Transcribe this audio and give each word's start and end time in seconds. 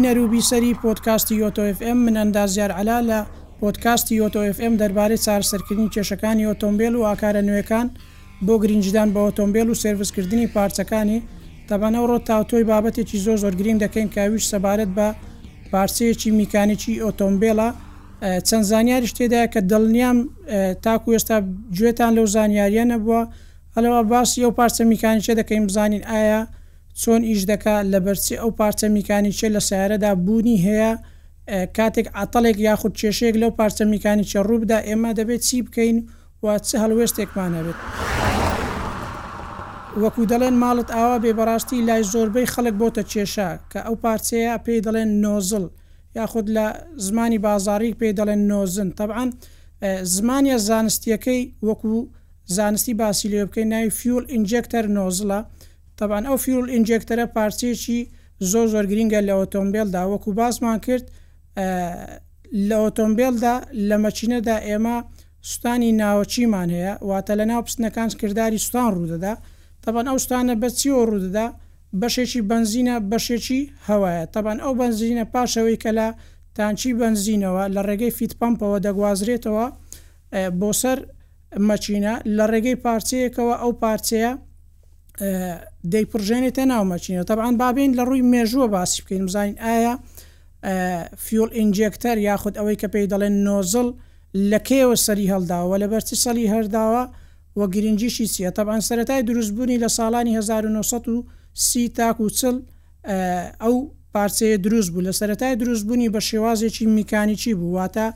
بینەر 0.00 0.18
و 0.18 0.28
بیسەری 0.40 0.74
پۆتکاستی 0.82 1.34
یۆتۆFM 1.44 1.82
من 2.06 2.16
ئەندازیار 2.20 2.70
علا 2.80 2.98
لە 3.08 3.20
پۆتکاستی 3.60 4.14
یۆتۆFM 4.22 4.72
دەربارەی 4.80 5.20
چارسەرکردنی 5.26 5.90
کێشەکانی 5.94 6.44
ئۆتۆمبیل 6.50 6.94
و 6.96 7.00
ئاکارە 7.08 7.42
نوێەکان 7.48 7.86
بۆ 8.46 8.54
گرنجدان 8.62 9.08
بە 9.14 9.18
ئۆتۆمبیل 9.28 9.68
و 9.70 9.74
سرویسکردنی 9.82 10.46
پارچەکانی 10.56 11.18
تەبانەوڕۆ 11.68 12.16
تاوتۆی 12.28 12.64
بابەتێکی 12.70 13.18
زۆر 13.24 13.36
زۆرگرین 13.44 13.78
دەکەین 13.84 14.08
کاویش 14.16 14.44
سەبارەت 14.52 14.90
بە 14.96 15.06
پارسەیەکی 15.72 16.30
میکانێکی 16.40 16.92
ئۆتۆمبیلە 17.04 17.68
چەند 18.48 18.64
زانیاری 18.70 19.06
شتێدایە 19.12 19.48
کە 19.54 19.60
دڵنیام 19.70 20.18
تاکو 20.84 21.08
ئێستا 21.16 21.36
گوێتان 21.76 22.12
لەو 22.16 22.26
زانیاریە 22.36 22.84
نەبووە 22.92 23.22
هەلەوە 23.76 24.00
باسی 24.12 24.40
ئەو 24.44 24.50
پارچە 24.58 24.82
میکانیچە 24.92 25.32
دەکەین 25.40 25.62
بزانین 25.66 26.02
ئایا 26.12 26.42
چۆن 27.02 27.22
ئیش 27.30 27.42
دەکا 27.52 27.74
لە 27.92 27.98
بەرچی 28.04 28.34
ئەو 28.40 28.50
پارچە 28.58 28.86
میکانیچێ 28.96 29.48
لە 29.56 29.60
سیارەدا 29.68 30.12
بوونی 30.26 30.56
هەیە 30.66 30.90
کاتێک 31.76 32.06
ئاتەڵێک 32.16 32.56
یاخود 32.68 32.92
کێشەیەک 33.00 33.36
لەو 33.42 33.50
پارچە 33.58 33.84
میکانیچە 33.94 34.38
ڕووبدا 34.48 34.78
ئێمە 34.88 35.10
دەبێت 35.18 35.42
چی 35.48 35.58
بکەین 35.66 35.96
و 36.42 36.46
چه 36.66 36.76
هەلوێستێکمانە 36.82 37.60
بێت. 37.66 37.78
وەکو 40.02 40.22
دەڵێن 40.32 40.56
ماڵت 40.62 40.88
ئاوا 40.96 41.16
بێبڕاستی 41.24 41.84
لای 41.88 42.02
زۆربەی 42.12 42.50
خەڵک 42.52 42.74
بۆتە 42.80 43.02
کێشا 43.12 43.50
کە 43.72 43.80
ئەو 43.86 43.94
پارچەیە 44.04 44.54
پێی 44.64 44.80
دەڵێن 44.86 45.10
نۆزل 45.24 45.64
یاخود 46.18 46.46
لە 46.56 46.66
زمانی 47.06 47.38
بازاریک 47.46 47.94
پێی 48.00 48.12
دەڵێن 48.18 48.42
نۆزن 48.50 48.90
طبعاان 49.00 49.30
زمانیا 50.14 50.56
زانستیەکەی 50.70 51.42
وەکو 51.68 51.94
زانستی 52.56 52.94
باسی 53.00 53.26
لێ 53.32 53.40
بکەین 53.48 53.68
ناوی 53.74 53.90
فیول 53.98 54.24
ئینجەکتەر 54.34 54.86
نۆزلە 54.96 55.40
طبعاان 56.00 56.24
ئەو 56.30 56.36
فیول 56.44 56.66
ئینجێکتەرە 56.74 57.26
پارچێکی 57.36 58.00
زۆ 58.50 58.60
زۆر 58.72 58.84
گرینگە 58.92 59.20
لە 59.28 59.34
ئۆتۆمبیلدا 59.40 60.02
وەکو 60.12 60.30
باسمان 60.40 60.78
کرد 60.86 61.04
لە 62.68 62.76
ئۆتۆمبیلدا 62.84 63.54
لە 63.88 63.96
مەچینەدا 64.04 64.56
ئێمە 64.68 64.96
سوستانی 65.48 65.90
ناوەچیمان 66.00 66.68
هەیە 66.76 66.94
واتە 67.08 67.32
لە 67.40 67.44
ناو 67.50 67.60
پستنەکان 67.66 68.08
کردداری 68.20 68.58
سوستان 68.64 68.86
ڕوودەدا 68.94 69.32
طبعاان 69.84 70.06
ئەو 70.10 70.16
ستانە 70.24 70.54
بەچیەوە 70.62 71.02
ڕوودەدا 71.10 71.46
بەشێکی 72.02 72.40
بنزینە 72.50 72.94
بەشێکی 73.10 73.60
هەوایە 73.88 74.24
طبعاان 74.34 74.58
ئەو 74.64 74.72
بنزینە 74.80 75.24
پاشەوەی 75.34 75.78
کە 75.82 75.90
لە 75.98 76.08
تانچی 76.56 76.90
بنزینەوە 77.02 77.64
لە 77.74 77.80
ڕێگەی 77.88 78.12
فیتپمپەوە 78.18 78.78
دەگوازرێتەوە 78.86 79.66
بۆ 80.60 80.70
سەر 80.82 80.98
مەچینە 81.68 82.14
لە 82.36 82.44
ڕێگەی 82.52 82.76
پارچەیەکەوە 82.84 83.54
ئەو 83.62 83.72
پارچەیە 83.82 84.32
دەیپڕژێنێتە 85.92 86.62
ناومەچینە 86.72 87.24
تەعاان 87.28 87.54
بابین 87.62 87.90
لە 87.98 88.02
ڕووی 88.08 88.22
مێژووە 88.32 88.66
باسی 88.74 89.02
بکەین 89.02 89.24
بزانین 89.26 89.56
ئایا 89.64 89.94
فیول 91.24 91.50
ئینجێکتەر 91.58 92.16
یاخود 92.28 92.54
ئەوەی 92.58 92.76
کە 92.80 92.88
پێی 92.92 93.06
دەڵێن 93.12 93.34
نۆزل 93.46 93.88
لە 94.50 94.58
کێوە 94.68 94.96
سەری 95.06 95.26
هەڵداوە 95.32 95.74
لە 95.82 95.86
بەرچی 95.92 96.16
سەلی 96.24 96.50
هەرداوە 96.54 97.02
وە 97.58 97.64
گرنجیشی 97.74 98.26
چیە 98.34 98.50
تەبان 98.56 98.80
سەتای 98.88 99.22
دروستبوونی 99.28 99.78
لە 99.84 99.88
ساڵانی 99.98 100.32
1930 100.36 101.88
تاک 101.96 102.16
و 102.20 102.28
چل 102.38 102.56
ئەو 103.62 103.74
پارچەیە 104.14 104.58
دروست 104.64 104.90
بوو 104.92 105.02
لە 105.06 105.10
سەتای 105.20 105.54
دروستبوونی 105.60 106.08
بە 106.14 106.20
شێوازێکی 106.28 106.84
میکانیکی 106.98 107.54
بوو 107.60 107.76
واتە 107.78 108.06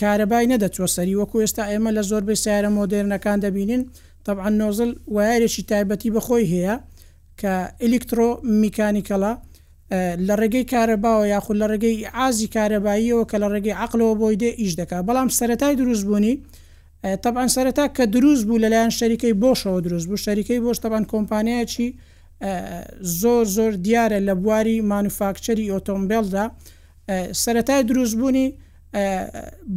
کارەبای 0.00 0.46
نەدەچوە 0.52 0.86
سەری 0.96 1.14
وەکو 1.20 1.36
ئێستا 1.44 1.64
ئێمە 1.72 1.90
لە 1.96 2.02
زۆربەی 2.10 2.40
سیارە 2.44 2.70
مۆدررنەکان 2.76 3.38
دەبینین 3.44 3.82
طبعا 4.24 4.50
نۆزل 4.58 4.90
وایرێکی 5.14 5.60
تایبەتی 5.70 6.10
بەخۆی 6.16 6.50
هەیە 6.52 6.74
کە 7.40 7.54
ئلیکترۆ 7.84 8.30
میکانیکەڵە 8.62 9.32
لە 10.26 10.34
ڕێگەی 10.40 10.66
کارەباوە 10.72 11.24
یاخود 11.34 11.56
لە 11.62 11.66
ڕێگەی 11.72 11.96
ئازی 12.16 12.48
کارەباییەوە 12.54 13.24
کە 13.30 13.36
لە 13.42 13.48
ڕێگەی 13.54 13.76
عقلەوە 13.84 14.14
بۆی 14.20 14.36
دێ 14.42 14.50
ئیش 14.60 14.72
دەکا 14.80 14.98
بەڵام 15.08 15.28
سەتای 15.38 15.74
دروست 15.82 16.04
بوونی 16.08 16.34
طبعا 17.24 17.46
سەرەتا 17.54 17.86
کە 17.96 18.02
دروست 18.14 18.44
بوو 18.48 18.58
لەلایەن 18.64 18.92
شەریکەی 18.98 19.34
بۆشەوە 19.42 19.80
دروست 19.86 20.06
بوو 20.08 20.16
شەریکەی 20.24 20.60
بۆش 20.64 20.78
تەبان 20.84 21.04
کۆمپانیایکی 21.12 21.88
زۆر 23.20 23.44
زۆر 23.56 23.72
دیارە 23.84 24.18
لە 24.28 24.34
بواری 24.42 24.76
مانوفاکچەری 24.90 25.66
ئۆتۆمبیلدا 25.74 26.44
سەتای 27.44 27.82
دروست 27.90 28.14
بوونی 28.20 28.46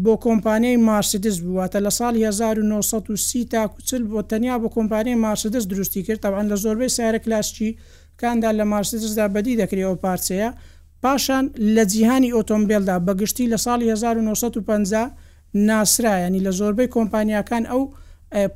بۆ 0.03 0.13
کۆمپانیای 0.23 0.77
مارسدس 0.87 1.37
بوواتە 1.39 1.79
لە 1.85 1.91
ساڵ 1.99 2.13
1930 2.15 3.45
تاکوچل 3.45 4.03
بۆ 4.03 4.21
تەنیا 4.31 4.57
بۆ 4.61 4.69
کۆمپانیای 4.69 5.15
مارسدس 5.15 5.67
دروستی 5.67 6.03
کرد 6.03 6.19
تاوان 6.19 6.53
لە 6.55 6.59
زۆربەی 6.63 6.91
سارە 6.97 7.19
کلاسکی 7.25 7.77
کاندا 8.21 8.51
لە 8.53 8.61
مارسدسدا 8.65 9.27
بەدی 9.33 9.55
دەکرێەوە 9.61 9.97
پارچەیە 10.05 10.49
پاشان 11.03 11.45
لە 11.75 11.83
جیهانی 11.91 12.31
ئۆتۆمبیلدا 12.35 12.95
بەگشتی 13.07 13.45
لە 13.53 13.57
ساڵ 13.65 13.79
1950 13.83 15.11
ناسرایانی 15.53 16.39
لە 16.47 16.51
زۆربەی 16.59 16.87
کۆمپانیەکان 16.93 17.63
ئەو 17.71 17.81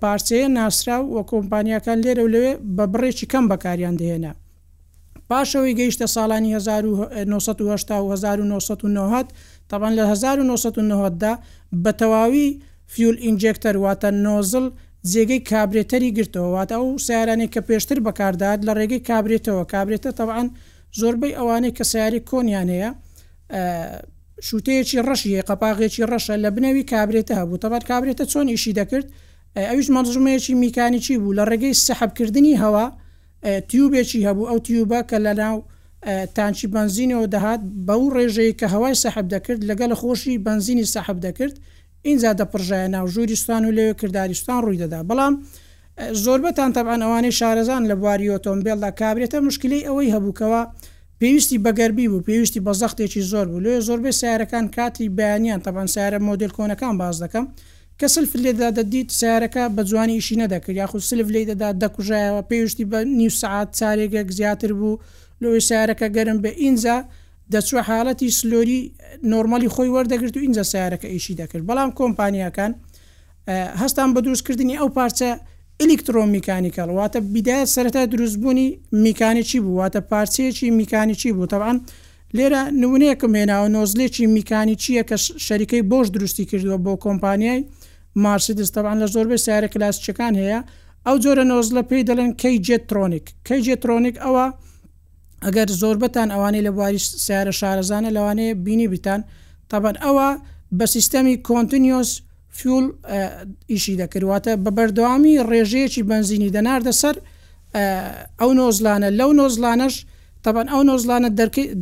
پارچەیە 0.03 0.47
ناسرا 0.50 0.97
و 1.06 1.24
کۆمپانیەکان 1.31 1.97
لێرە 2.03 2.20
و 2.24 2.30
لەوێ 2.36 2.52
بە 2.78 2.86
بڕێکی 2.94 3.26
کەم 3.34 3.46
بەکاریان 3.52 3.96
دێنا 3.97 4.34
پاشەوەی 5.30 5.78
گەیشتە 5.80 6.06
ساڵانی 6.16 6.50
1970 6.56 7.91
1990 7.91 9.34
طبعا 9.74 9.91
لە 9.97 10.03
1990دا 10.18 11.38
بە 11.84 11.91
تەواوی 12.02 12.46
فیول 12.94 13.18
ئینجێکتەر 13.25 13.75
واتە 13.84 14.09
نۆزل 14.25 14.66
جێگەی 15.12 15.41
کابرێتەری 15.52 16.09
گرتەوەواتە 16.18 16.74
ئەو 16.81 16.97
سیارانی 17.06 17.47
کە 17.53 17.62
پێشتر 17.68 18.00
بەکارداد 18.08 18.59
لە 18.68 18.72
ڕێگەی 18.79 19.02
کابرێتەوە 19.09 19.63
کابرێتە 19.74 20.12
طبعاان 20.19 20.47
زۆربەی 21.00 21.34
ئەوانەی 21.38 21.74
کە 21.78 21.84
سیاری 21.91 22.22
کۆنیانەیە 22.29 22.90
شوتەیەکی 24.47 24.97
ڕەشیە 25.08 25.41
قەپاغێکی 25.50 26.03
ڕەشە 26.12 26.35
لە 26.44 26.50
بنەوی 26.56 26.84
کابرێتە 26.94 27.34
هەبوو 27.41 27.62
تەبات 27.63 27.84
کابرێتە 27.90 28.24
چۆن 28.31 28.47
ئیشی 28.53 28.74
دەکرد 28.79 29.08
ئەوش 29.69 29.88
مەزمەیەکی 29.96 30.53
میکانیکی 30.66 31.16
بوو 31.22 31.35
لە 31.40 31.44
ڕێگەی 31.50 31.74
سەحبکردنی 31.85 32.56
هەوا 32.63 32.85
تیوبێکی 33.69 34.19
هەبوو 34.28 34.50
ئەو 34.50 34.59
تیوبە 34.66 35.00
کە 35.09 35.18
لە 35.25 35.34
ناو 35.41 35.58
تانچی 36.35 36.67
بنزینەوە 36.73 37.27
دەهات 37.35 37.61
بەو 37.87 38.03
ڕێژەیە 38.15 38.53
کە 38.59 38.67
هەوای 38.73 38.95
سەحب 39.03 39.25
دەکرد 39.33 39.61
لەگەڵ 39.69 39.91
خۆشی 40.01 40.37
بنزینی 40.47 40.85
سەحب 40.95 41.17
دەکرد 41.25 41.55
اینجا 42.07 42.31
دەپڕژایە 42.41 42.87
ناو 42.95 43.05
ژوریستان 43.13 43.61
و 43.65 43.71
لێوە 43.77 43.95
کردداریستان 44.01 44.57
ڕووی 44.65 44.79
دەدا 44.83 44.99
بەڵام 45.09 45.33
زۆربەتان 46.23 46.71
تەبانەوانی 46.77 47.31
شارەزان 47.39 47.81
لە 47.91 47.95
بواری 48.01 48.31
ئۆتۆمبیلدا 48.35 48.89
کابرێتە 49.01 49.37
مشکلی 49.47 49.79
ئەوەی 49.87 50.11
هەبووکەوە 50.15 50.61
پێویستی 51.19 51.57
بەگەربی 51.65 52.05
بوو 52.11 52.21
پێویستی 52.27 52.59
بە 52.66 52.73
زەختێکی 52.81 53.21
زۆر 53.31 53.45
بوو 53.51 53.59
لێ 53.66 53.73
زۆربەی 53.87 54.16
سیارەکان 54.21 54.66
کاتی 54.75 55.07
بەیانیان 55.17 55.59
تەبان 55.66 55.87
سیارە 55.93 56.19
مۆدل 56.27 56.51
کۆنەکان 56.57 56.95
باز 57.01 57.16
دەکەم 57.23 57.45
کە 57.99 58.05
سلف 58.16 58.31
لێدا 58.43 58.69
دەدیت 58.77 59.09
سیارەکە 59.19 59.63
بە 59.75 59.81
جوانی 59.89 60.13
ئیشی 60.17 60.35
نەدەکرد 60.41 60.75
یاخود 60.81 61.01
سلف 61.11 61.27
لێ 61.35 61.41
دەدا 61.51 61.69
دەکوژایەوە 61.83 62.41
پێویستی 62.49 62.85
بە 62.91 62.97
نیو 63.19 63.31
سعات 63.41 63.69
چارێگەک 63.79 64.27
زیاتر 64.39 64.71
بوو 64.79 64.93
لەوێ 65.44 65.59
سیارەکە 65.69 66.07
گەرم 66.16 66.38
بە 66.44 66.51
ئینجا 66.63 66.95
دەچوە 67.53 67.81
حالەتی 67.89 68.29
سلۆری 68.39 68.79
نۆرمەلی 69.31 69.69
خۆی 69.75 69.89
وەردەگرت 69.95 70.33
و 70.38 70.39
اینجا 70.45 70.63
سیارەکە 70.72 71.07
ئیشی 71.13 71.35
دەکرد 71.41 71.63
بەڵام 71.69 71.89
کۆمپانیەکان 72.00 72.72
هەستان 73.81 74.09
بە 74.16 74.19
دروستکردنی 74.25 74.75
ئەو 74.81 74.89
پارچە 74.97 75.29
ئلیکترۆمیکانیکەڵ 75.81 76.88
واتە 76.99 77.19
بیدایە 77.33 77.66
سەرەتا 77.75 78.02
دروستبوونی 78.14 78.67
میکانیکی 79.05 79.59
بوو 79.64 79.78
واتە 79.81 79.99
پارچەیەکی 80.11 80.67
میکانیکی 80.81 81.31
بوو 81.35 81.49
تەوان 81.53 81.78
لێرە 82.37 82.61
نمونەیەکم 82.81 83.31
هێناوە 83.40 83.67
نۆزلێکی 83.75 84.23
میکانیکیە 84.37 85.03
کە 85.09 85.17
شەریکەی 85.47 85.84
بۆش 85.91 86.05
درستی 86.16 86.46
کردووە 86.49 86.78
بۆ 86.85 86.93
کۆمپانیای 87.05 87.59
مارسیدستەبان 88.23 88.96
لە 89.02 89.08
زۆربەی 89.14 89.41
سیارە 89.46 89.67
کلاسچەکان 89.73 90.34
هەیە 90.41 90.59
ئەو 91.05 91.16
جۆرە 91.23 91.43
نۆزلە 91.52 91.81
پێی 91.90 92.03
دەڵێن 92.09 92.31
کەی 92.41 92.55
جێترۆنیک 92.67 93.25
کەی 93.47 93.59
جێترۆنیک 93.67 94.16
ئەوە 94.25 94.46
ئەگەر 95.46 95.68
زۆربەتان 95.82 96.30
ئەوانەی 96.36 96.64
لە 96.68 96.72
بواری 96.78 97.00
سیارە 97.26 97.53
شارەزانە 97.59 98.09
لەوانەیە 98.18 98.59
بینی 98.66 98.88
بیتان 98.94 99.22
تابەن 99.72 99.96
ئەوە 100.03 100.28
بە 100.78 100.86
سیستەمی 100.96 101.36
کۆنتنیۆس 101.47 102.09
فیول 102.58 102.86
ئیشی 103.72 103.96
دەکرواتە 104.02 104.52
بە 104.64 104.72
بەردەوامی 104.78 105.36
ڕێژەیەکی 105.50 106.02
بنزینی 106.12 106.50
دەناردە 106.56 106.94
سەر 107.02 107.16
ئەو 108.40 108.52
نۆزلانە 108.59 109.09
لەو 109.20 109.32
نۆزلانەش 109.40 109.96
تابان 110.46 110.68
ئەو 110.74 110.82
نۆزلانە 110.90 111.30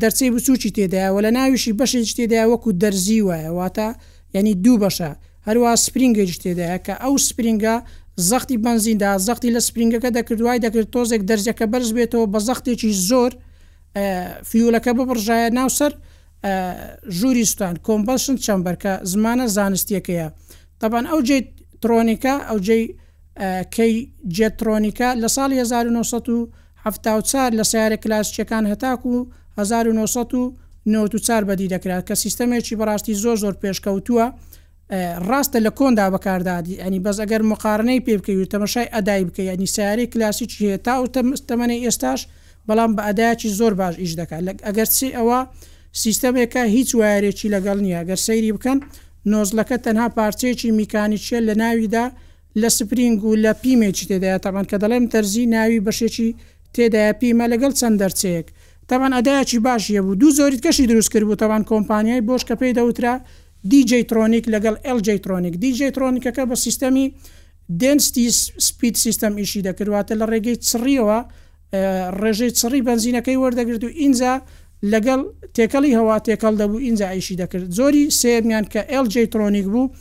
دەرچەی 0.01 0.31
بچوکی 0.35 0.69
تێدایەوە 0.77 1.19
لە 1.25 1.31
ناویشی 1.37 1.71
بەشێک 1.81 2.09
تێدا 2.17 2.41
وەکو 2.51 2.69
دەرزی 2.81 3.19
وایە 3.27 3.51
واتە 3.59 3.87
ینی 4.35 4.53
دوو 4.63 4.77
بەشە 4.83 5.11
هەروە 5.47 5.71
سپرینگەج 5.85 6.31
تێدایە 6.43 6.77
کە 6.85 6.93
ئەو 7.03 7.13
سپرینگە 7.27 7.75
زەختی 8.25 8.57
بنزیندا 8.57 9.17
زەختی 9.17 9.49
لە 9.55 9.59
سپرینگەکە 9.67 10.09
دەکرد 10.17 10.41
وای 10.41 10.59
دەکرد 10.65 10.89
تۆزێک 10.95 11.21
دەرجەکە 11.29 11.65
بەرز 11.73 11.89
بێتەوە 11.97 12.25
بە 12.33 12.39
زەختێکی 12.49 12.91
زۆر 13.09 13.31
فیولەکە 14.49 14.91
بپڕژایە 14.97 15.49
ناوسەر 15.57 15.93
ژوریستان 17.17 17.73
کۆمبەشن 17.87 18.35
چەمبەرکە 18.45 18.93
زمانە 19.11 19.45
زانستیەکەیە 19.57 20.27
طبعاان 20.81 21.05
ئەو 21.11 21.19
جێ 21.29 21.37
ترۆنیکا 21.81 22.35
ئەو 22.49 22.59
جێ 22.67 22.77
کەی 23.75 23.93
جێترۆنیکا 24.37 25.09
لە 25.21 25.27
ساڵ 25.35 25.49
1970 25.53 27.59
لە 27.59 27.63
سیارە 27.71 27.97
کلاسچەکان 28.03 28.63
هەتاک 28.71 29.01
و 29.05 29.07
1994 29.57 31.43
بەدی 31.49 31.67
دەکرات 31.75 32.03
کە 32.09 32.13
سیستەمێکی 32.23 32.77
بەڕاستی 32.79 33.13
زۆر 33.23 33.37
زۆر 33.43 33.55
پێشکەوتووە 33.63 34.25
ڕاستە 35.29 35.57
لە 35.65 35.71
کۆندا 35.79 36.05
بەکاردادی 36.15 36.77
ئەنی 36.81 36.99
بەس 37.05 37.17
ئەگەر 37.23 37.41
مقارنەی 37.51 38.01
پێ 38.05 38.13
بکەی 38.19 38.35
و 38.39 38.45
تەمەشای 38.53 38.89
ئەدای 38.95 39.23
بکە 39.27 39.39
ینی 39.51 39.65
سیاری 39.75 40.05
کلاسیک 40.13 40.51
هەیە 40.61 40.77
تا 40.85 40.93
و 41.03 41.07
تەمەەی 41.49 41.79
ئێستاش 41.85 42.21
بەڵام 42.67 42.91
بە 42.97 43.01
ئەدایکی 43.07 43.49
زۆر 43.59 43.73
باش 43.81 43.95
ئیش 44.01 44.13
دەکات 44.19 44.41
لە 44.47 44.51
ئەگەر 44.67 44.87
چی 44.97 45.07
ئەوە 45.17 45.39
سیستەمێکە 46.03 46.61
هیچ 46.75 46.89
وایرێکی 46.99 47.47
لەگەڵ 47.55 47.77
نییە 47.85 48.01
گەر 48.09 48.19
سەیری 48.27 48.51
بکەن 48.55 48.77
نۆزلەکە 49.31 49.77
تەنها 49.85 50.07
پارچێکی 50.17 50.69
میکانیچە 50.79 51.37
لە 51.47 51.53
ناویدا 51.61 52.05
لە 52.61 52.69
سپرینگ 52.77 53.21
و 53.29 53.31
لە 53.43 53.51
پیمێکی 53.61 54.05
تێدایە 54.11 54.39
تامان 54.45 54.65
کە 54.71 54.77
دەڵێم 54.83 55.05
تەرزی 55.13 55.45
ناوی 55.55 55.79
بەشێکی 55.87 56.29
تێدایە 56.75 57.13
پیمە 57.21 57.45
لەگەڵ 57.53 57.71
چەند 57.79 57.95
دەرچەیەک 58.01 58.47
تامان 58.89 59.11
ئەدایکی 59.17 59.59
باشیە 59.67 60.01
بوو 60.05 60.15
دوو 60.21 60.31
زۆریت 60.39 60.61
کەشی 60.65 60.85
دروست 60.91 61.09
کرد 61.13 61.23
بوو 61.29 61.39
تاوان 61.43 61.63
کۆمپانیای 61.71 62.21
بۆش 62.27 62.41
کە 62.49 62.55
پێی 62.61 62.73
دەوترا 62.79 63.15
دیجیترۆنیک 63.71 64.45
لەگەڵ 64.53 64.75
ئەلجیترۆنیک 64.87 65.55
دیجیترۆنیکەکە 65.63 66.43
بە 66.49 66.55
سیستەمی 66.65 67.05
دنستی 67.81 68.25
سپید 68.67 68.95
سیستم 69.05 69.33
ئیشی 69.41 69.61
دەکرواتە 69.67 70.13
لە 70.21 70.25
ڕێگەی 70.31 70.57
چڕیەوە 70.69 71.17
ڕێژەی 72.23 72.51
چڕی 72.59 72.81
بنزینەکەی 72.87 73.37
وەردەگرت 73.43 73.83
و 73.85 73.89
ئینجا 74.01 74.33
لەگەڵ 74.93 75.19
تێکەڵی 75.55 75.93
هەوا 75.99 76.15
تێکەڵ 76.27 76.53
دەبوو 76.61 76.83
ئینجا 76.85 77.09
ئیشی 77.17 77.35
دەکرد 77.41 77.69
زۆری 77.79 78.03
سێمیان 78.21 78.65
کە 78.73 78.81
ئەلجیترۆنیک 78.93 79.67
بوو 79.73 79.91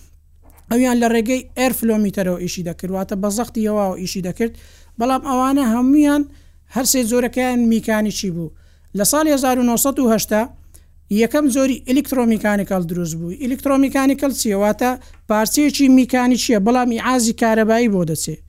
ئەویان 0.70 0.96
لە 1.02 1.08
ڕێگەی 1.14 1.40
ئەرفلۆمیتەرەوە 1.58 2.38
ئیشی 2.44 2.62
دەکرواتە 2.68 3.14
بە 3.22 3.28
زەختی 3.38 3.66
هەواەوە 3.68 3.96
ئیشی 4.02 4.22
دەکرد 4.28 4.52
بەڵام 5.00 5.22
ئەوانە 5.28 5.64
هەمویان 5.74 6.22
هەرسێ 6.76 7.00
زۆرەکەیان 7.10 7.60
میکانیشی 7.72 8.30
بوو 8.36 8.52
لە 8.98 9.04
سال 9.12 9.26
1970 9.28 10.48
یەکەم 11.10 11.46
زۆری 11.56 11.84
ئلکترۆمیکانیکال 11.90 12.82
دروست 12.90 13.14
بوو 13.18 13.30
ئلکترۆمیکانیکل 13.44 14.32
چیەواتە 14.40 14.90
پارچەیەکی 15.30 15.88
میکانی 15.96 16.36
چیە 16.38 16.58
بەڵامی 16.66 16.98
ئازی 17.06 17.34
کارەبایی 17.40 17.88
بۆ 17.94 18.02
دەچێت 18.10 18.40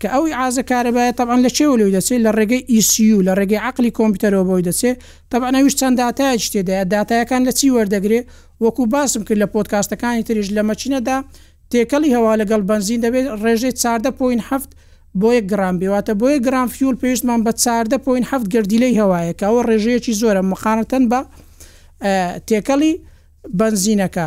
کە 0.00 0.08
ئەوی 0.14 0.32
ئازە 0.38 0.62
کارەبایە 0.70 1.12
تەبان 1.18 1.40
لە 1.46 1.50
چێوە 1.56 1.74
لەوی 1.80 1.92
دەچێت 2.00 2.20
لە 2.26 2.30
ڕێگەی 2.38 2.62
ئیسیو 2.74 3.20
لە 3.28 3.32
ڕێگەی 3.38 3.60
عقلی 3.68 3.90
کۆمپیوتەرەوە 3.98 4.44
بۆی 4.50 4.62
دەچێت 4.68 4.96
تەبانەویش 5.32 5.74
چەند 5.80 5.96
دااتایە 6.00 6.36
شتێدایە 6.46 6.84
دااتایەکان 6.92 7.42
لە 7.48 7.52
چی 7.58 7.70
وەردەگرێت 7.76 8.24
وەکو 8.64 8.82
باسم 8.94 9.22
کرد 9.28 9.38
لە 9.42 9.46
پۆتکاستەکانی 9.54 10.22
تریش 10.28 10.48
لە 10.56 10.62
مەچینەدا 10.68 11.16
تێکەڵی 11.72 12.10
هەوا 12.16 12.32
لەگەڵ 12.40 12.60
بنزین 12.70 13.00
دەبێت 13.04 13.26
ڕێژەی 13.42 13.72
چاردە 13.82 14.10
پوین 14.18 14.40
هەفت 14.48 14.70
بۆ 15.20 15.28
یە 15.38 15.42
گرام 15.52 15.74
بێواتە 15.80 16.12
بۆ 16.20 16.26
یە 16.34 16.38
گرام 16.46 16.68
فیول 16.74 16.96
پێشتمان 17.02 17.40
بە 17.46 17.52
چاردە 17.64 17.98
پوین 18.04 18.24
هەفت 18.30 18.46
گردیلەی 18.54 18.94
هەوایە 19.00 19.32
کەەوە 19.40 19.60
ڕێژەیەکی 19.68 20.12
زۆرە 20.20 20.42
مخانەتەن 20.52 21.04
بە 21.10 21.20
تێکەڵی 22.48 22.92
بنزینەکە 23.58 24.26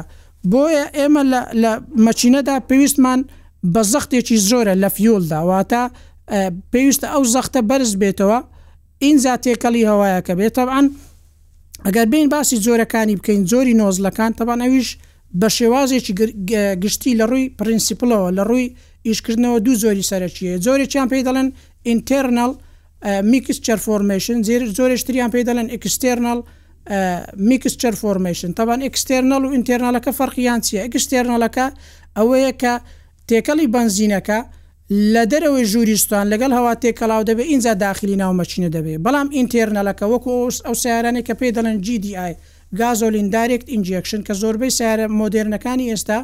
بۆیە 0.51 0.85
ئێمە 0.97 1.23
لە 1.63 1.71
مەچینەدا 2.07 2.55
پێویستمان 2.69 3.19
بە 3.73 3.81
زەختێکی 3.93 4.37
زۆرە 4.49 4.73
لە 4.83 4.89
فیولداواتە 4.95 5.83
پێویستە 6.71 7.07
ئەو 7.13 7.23
زەختە 7.33 7.59
بەرز 7.69 7.91
بێتەوە 8.01 8.39
اینجا 9.05 9.33
تێکەڵی 9.45 9.83
هەوایە 9.91 10.19
کە 10.27 10.33
بێت 10.39 10.53
تەبان 10.57 10.85
ئەگەر 11.87 12.07
بین 12.13 12.27
باسی 12.33 12.57
زۆرەکانی 12.65 13.15
بکەین 13.19 13.41
زۆری 13.51 13.75
نۆزلەکان 13.81 14.31
تەبانەویش 14.39 14.89
بە 15.39 15.47
شێوازێکی 15.57 16.13
گشتی 16.83 17.13
لە 17.19 17.25
ڕووی 17.31 17.45
پرینسیپلەوە 17.59 18.27
لە 18.37 18.43
ڕووی 18.49 18.67
ئیشکردنەوە 19.07 19.59
دوو 19.65 19.75
زۆری 19.83 20.05
سەرچیە 20.09 20.53
زۆری 20.65 20.85
چیان 20.91 21.07
پێی 21.11 21.23
دەڵێن 21.27 21.49
ئینتررنال 21.87 22.51
میکسچەر 23.31 23.79
فۆرمشن 23.85 24.37
زیر 24.47 24.61
زۆرشتریان 24.77 25.29
پێی 25.33 25.43
دەڵێن 25.49 25.67
ئکسستررنال 25.75 26.39
میکسچر 27.37 27.91
فۆرمیشن 27.91 28.51
تاوان 28.51 28.81
ئکسستێرنەل 28.87 29.43
و 29.45 29.51
ئینتەرنالەکە 29.55 30.09
فەرقییان 30.17 30.61
چیە 30.65 30.79
ئەکسستێرنەلەکە 30.85 31.65
ئەوەیە 32.17 32.53
کە 32.61 32.73
تێکەڵی 33.29 33.67
بنزینەکە 33.75 34.39
لە 35.13 35.23
دەرەوەی 35.31 35.65
ژوریستان 35.71 36.25
لەگەل 36.33 36.51
هەوا 36.57 36.73
تێکەڵاو 36.83 37.21
دەبێت 37.29 37.47
اینجا 37.51 37.73
داخلی 37.73 38.15
ناومەچینە 38.23 38.69
دەبێت 38.75 38.99
بەڵام 39.05 39.27
ئینتەرنەلەکە 39.37 40.05
وەکو 40.13 40.33
ئەو 40.65 40.75
سیارانی 40.83 41.21
کە 41.27 41.33
پێی 41.39 41.51
دەڵێن 41.57 41.77
GDI 41.85 42.33
گازۆلین 42.79 43.27
دایرێکت 43.35 43.67
ئینجیەکشن 43.73 44.21
کە 44.27 44.33
زۆربەی 44.41 44.71
سیارە 44.77 45.05
مۆدررنەکانی 45.19 45.87
ئێستا 45.93 46.19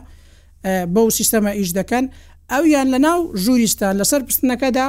بەو 0.94 1.08
سیستەمە 1.18 1.52
ئیش 1.60 1.70
دەکەن 1.80 2.06
ئەویان 2.54 2.88
لە 2.94 3.00
ناو 3.08 3.20
ژوریستان 3.44 3.96
لەسەر 4.02 4.22
پستنەکەدا 4.30 4.88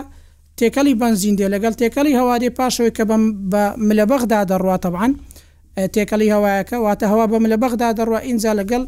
تێکەلی 0.58 0.94
بنزیندێ 1.02 1.46
لەگەڵ 1.54 1.74
تێکەلی 1.80 2.12
هەوادێ 2.20 2.48
پاشەوەی 2.58 2.92
کە 2.96 3.02
بە 3.52 3.62
ملەبەغدا 3.88 4.40
دەڕاتەبان 4.50 5.12
تێکەڵی 5.94 6.28
هەوایەکە 6.34 6.76
واتە 6.84 7.04
هەوا 7.12 7.26
بەم 7.32 7.44
لە 7.52 7.56
بەغدا 7.62 7.88
دەڕوە 7.98 8.20
ئینجا 8.28 8.52
لەگەڵ 8.60 8.82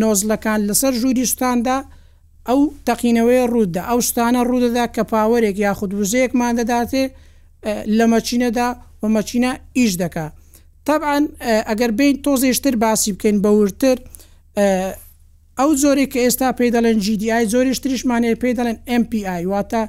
نۆزلەکان 0.00 0.60
لەسەر 0.68 0.92
ژووری 1.00 1.26
شتاندا 1.30 1.76
ئەو 2.48 2.60
تەقینەوەی 2.86 3.42
ڕوودا 3.52 3.82
ئەو 3.90 3.98
شتانە 4.08 4.40
ڕوودەدا 4.48 4.84
کە 4.94 5.02
پاوەرێک 5.12 5.56
یاخود 5.66 5.90
وزەیەکمان 5.98 6.52
دەداتێ 6.60 7.04
لە 7.96 8.04
مەچینەدا 8.12 8.68
و 9.02 9.04
مەچینە 9.16 9.52
ئیش 9.78 9.92
دکا 10.02 10.26
طبعاان 10.86 11.24
ئەگەر 11.68 11.90
بین 11.98 12.14
تۆزیشتر 12.26 12.74
باسی 12.84 13.12
بکەین 13.16 13.36
بە 13.44 13.50
ورتر 13.58 13.96
ئەو 15.58 15.70
زۆری 15.82 16.06
کە 16.12 16.18
ئێستا 16.24 16.48
پێی 16.58 16.70
دەڵێن 16.74 16.98
GDI 17.04 17.44
زۆری 17.52 17.72
شتریشمانەیە 17.78 18.36
پێی 18.42 18.54
دەڵێن 18.58 18.78
MPI 19.02 19.42
واتە 19.52 19.82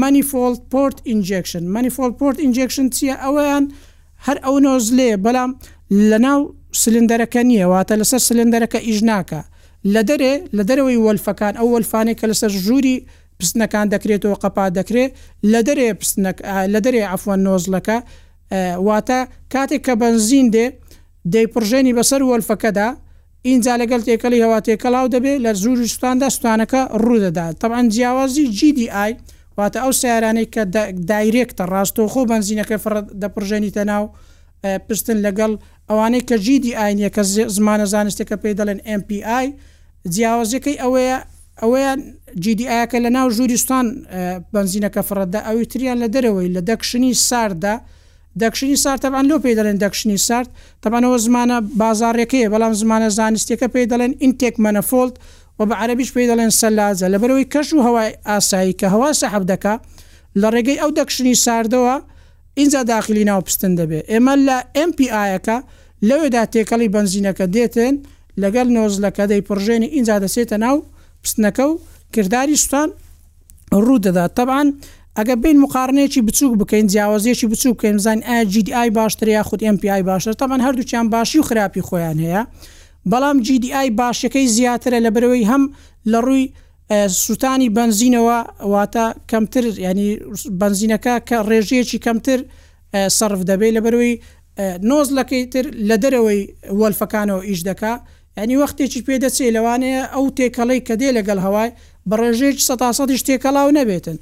منیفۆلد 0.00 0.60
پۆرت 0.72 0.98
ئینجکشن 1.10 1.64
منیفۆلد 1.74 2.14
پۆرت 2.20 2.38
ئینجکشن 2.44 2.88
چیە 2.96 3.14
ئەویان 3.24 3.64
هەر 4.26 4.38
ئەو 4.46 4.56
نۆز 4.66 4.84
لێ 4.98 5.10
بەڵام 5.24 5.50
لە 6.10 6.18
ناو 6.26 6.38
سلندەرەکە 6.82 7.40
نییە 7.50 7.66
واتە 7.72 7.94
لەسەر 8.00 8.20
سلندەرەکە 8.28 8.80
ئیژناکە 8.88 9.40
لە 9.94 10.02
دەرێ 10.10 10.32
لە 10.56 10.62
دەرەوەی 10.68 10.98
وەلفەکان 11.06 11.54
ئەو 11.58 11.66
وەلفانێک 11.74 12.16
کە 12.20 12.26
لەسەر 12.30 12.50
ژووری 12.64 12.96
پستنەکان 13.38 13.86
دەکرێتەوە 13.94 14.36
قەپا 14.42 14.64
دەکرێت 14.78 15.10
لە 15.52 15.60
دەرێ 15.68 15.88
لە 16.72 16.78
دەرێ 16.86 17.02
ئەفوان 17.12 17.40
نۆزلەکە 17.46 17.98
واتە 18.86 19.20
کاتێک 19.52 19.82
کە 19.86 19.94
بنزین 20.02 20.46
دێ 20.54 20.66
دەیپڕژێنی 21.34 21.92
بەسەر 21.98 22.20
وەلفەکەدا 22.30 22.88
اینجا 23.48 23.72
لەگەڵ 23.80 24.00
تێکەلی 24.06 24.42
هەوا 24.44 24.58
تێکەڵاو 24.66 25.06
دەبێت 25.14 25.38
لە 25.44 25.50
زوور 25.62 25.78
شتاندا 25.94 26.28
ستانەکە 26.36 26.80
ڕوودەدا 27.04 27.46
تەبان 27.60 27.86
جیاوازی 27.94 28.44
جیدی 28.58 28.86
ئای 28.96 29.12
واتە 29.58 29.78
ئەو 29.84 29.92
سیارانەی 30.00 30.46
کە 30.54 30.62
دایرێکتە 31.10 31.64
ڕاستۆخۆ 31.72 32.20
بنزینەکە 32.32 32.76
دەپڕژێنیتە 33.22 33.82
ناو 33.92 34.04
پستن 34.86 35.18
لەگەڵ 35.26 35.52
ئەوانەی 35.88 36.22
کە 36.28 36.36
جیدی 36.46 36.72
ئاینە 36.78 37.10
کە 37.16 37.22
زمانە 37.56 37.86
زانستێکە 37.94 38.36
پێی 38.42 38.54
دەڵێن 38.60 38.80
MPI 39.00 39.46
جیاوازەکەی 40.14 40.76
ئەوەیە 40.82 41.18
ئەوەیە 41.62 41.92
جیدیایەکە 42.44 42.98
لە 43.04 43.10
ناو 43.16 43.26
ژوریستان 43.36 43.86
بنزینەکە 44.54 45.02
فرەتدا 45.08 45.40
ئەوی 45.48 45.64
تریان 45.72 45.98
لە 46.04 46.08
دەرەوەی 46.14 46.48
لە 46.56 46.60
دەکشنی 46.70 47.12
ساردا 47.28 47.74
دەکشنی 48.42 48.76
سارد 48.84 49.00
تەبان 49.04 49.24
لۆ 49.30 49.36
پێی 49.44 49.54
دەڵێن 49.58 49.78
دەکشنی 49.84 50.18
سارد 50.28 50.50
تەبانەوە 50.82 51.18
زمانە 51.26 51.58
بازارێکەیە 51.82 52.48
بەڵام 52.54 52.74
زمانە 52.82 53.08
زانستیەکە 53.18 53.68
پێی 53.74 53.86
دەڵێن 53.92 54.12
ئینتێک 54.22 54.54
مەنەفۆلت 54.64 55.16
و 55.60 55.66
بە 55.66 55.74
عربیش 55.82 56.10
پێی 56.12 56.26
دەڵێن 56.30 56.52
سەلازە 56.60 57.06
لە 57.14 57.18
بەرەوەی 57.22 57.48
کەش 57.54 57.68
و 57.72 57.82
هەوای 57.86 58.10
ئاسایی 58.28 58.74
کە 58.80 58.86
هەوا 58.94 59.10
سەحب 59.20 59.42
دکا 59.52 59.74
لە 60.40 60.46
ڕێگەی 60.54 60.78
ئەو 60.82 60.90
دەکشنی 60.98 61.34
ساردەوە 61.44 61.96
اینجا 62.60 62.82
داخلی 62.90 63.24
ناو 63.30 63.40
پستن 63.46 63.72
دەبێت 63.78 64.04
ئێمە 64.12 64.34
لە 64.48 64.58
MPIەکە 64.88 65.56
لەوێدا 66.08 66.42
تێکەڵی 66.54 66.88
بنزینەکە 66.94 67.46
دێتن 67.54 67.94
لەگەل 68.42 68.68
نۆزلەکە 68.76 69.24
دەی 69.30 69.42
پڕژێنی 69.48 69.88
اینجا 69.96 70.16
دەسێتە 70.24 70.52
ناو 70.64 70.76
پستنەکە 71.24 71.64
و 71.70 71.80
کردداری 72.14 72.56
سوستان 72.60 72.88
ڕوو 73.84 73.98
دەدا 74.06 74.24
طبعاان 74.38 74.68
ئەگە 75.18 75.34
بین 75.42 75.56
مقارنەیەکی 75.64 76.20
بچوک 76.28 76.52
بکەین 76.60 76.86
جیاوازیەکی 76.92 77.46
بچوک 77.52 77.76
کەمزان 77.82 78.18
ئاGDI 78.28 78.88
باشتر 78.98 79.28
یا 79.28 79.42
خودود 79.48 79.68
MPI 79.76 80.02
باشتر 80.10 80.32
تامان 80.40 80.60
هەردووچیان 80.66 81.06
باشی 81.14 81.38
و 81.38 81.42
خراپی 81.48 81.82
خۆیان 81.88 82.18
هەیە 82.26 82.42
بەڵام 83.10 83.38
GDI 83.46 83.88
باشەکەی 83.98 84.46
زیاترە 84.56 84.98
لە 85.06 85.10
برەوەی 85.14 85.46
هەم 85.50 85.62
لە 86.12 86.18
ڕووی 86.26 86.44
سووتانی 87.22 87.68
بنزینەوە 87.76 88.38
واتە 88.72 89.06
کەمتر 89.30 89.64
ینی 89.86 90.10
بنزینەکە 90.60 91.14
کە 91.28 91.36
ڕێژەیەکی 91.48 91.98
کەمتر 92.06 92.38
سرف 93.18 93.40
دەبێت 93.48 93.72
لە 93.76 93.80
بەروی 93.86 94.12
نۆز 94.90 95.08
لەکەی 95.18 95.42
تر 95.52 95.64
لە 95.88 95.96
دەرەوەی 96.02 96.42
وەلفەکانەوە 96.80 97.40
ئیش 97.48 97.60
دکا 97.68 97.94
ینی 98.38 98.56
وەختێکی 98.62 99.00
پێ 99.06 99.16
دەچێت 99.24 99.52
لەوانەیە 99.56 100.02
ئەو 100.14 100.24
تێکەڵی 100.36 100.80
کە 100.86 100.94
دێ 101.00 101.08
لەگەڵ 101.18 101.38
هەوای 101.46 101.70
بە 102.08 102.14
ڕێژێکی 102.20 102.66
سەتاسەش 102.70 103.20
تێکەڵاو 103.28 103.68
نەبێتن 103.78 104.18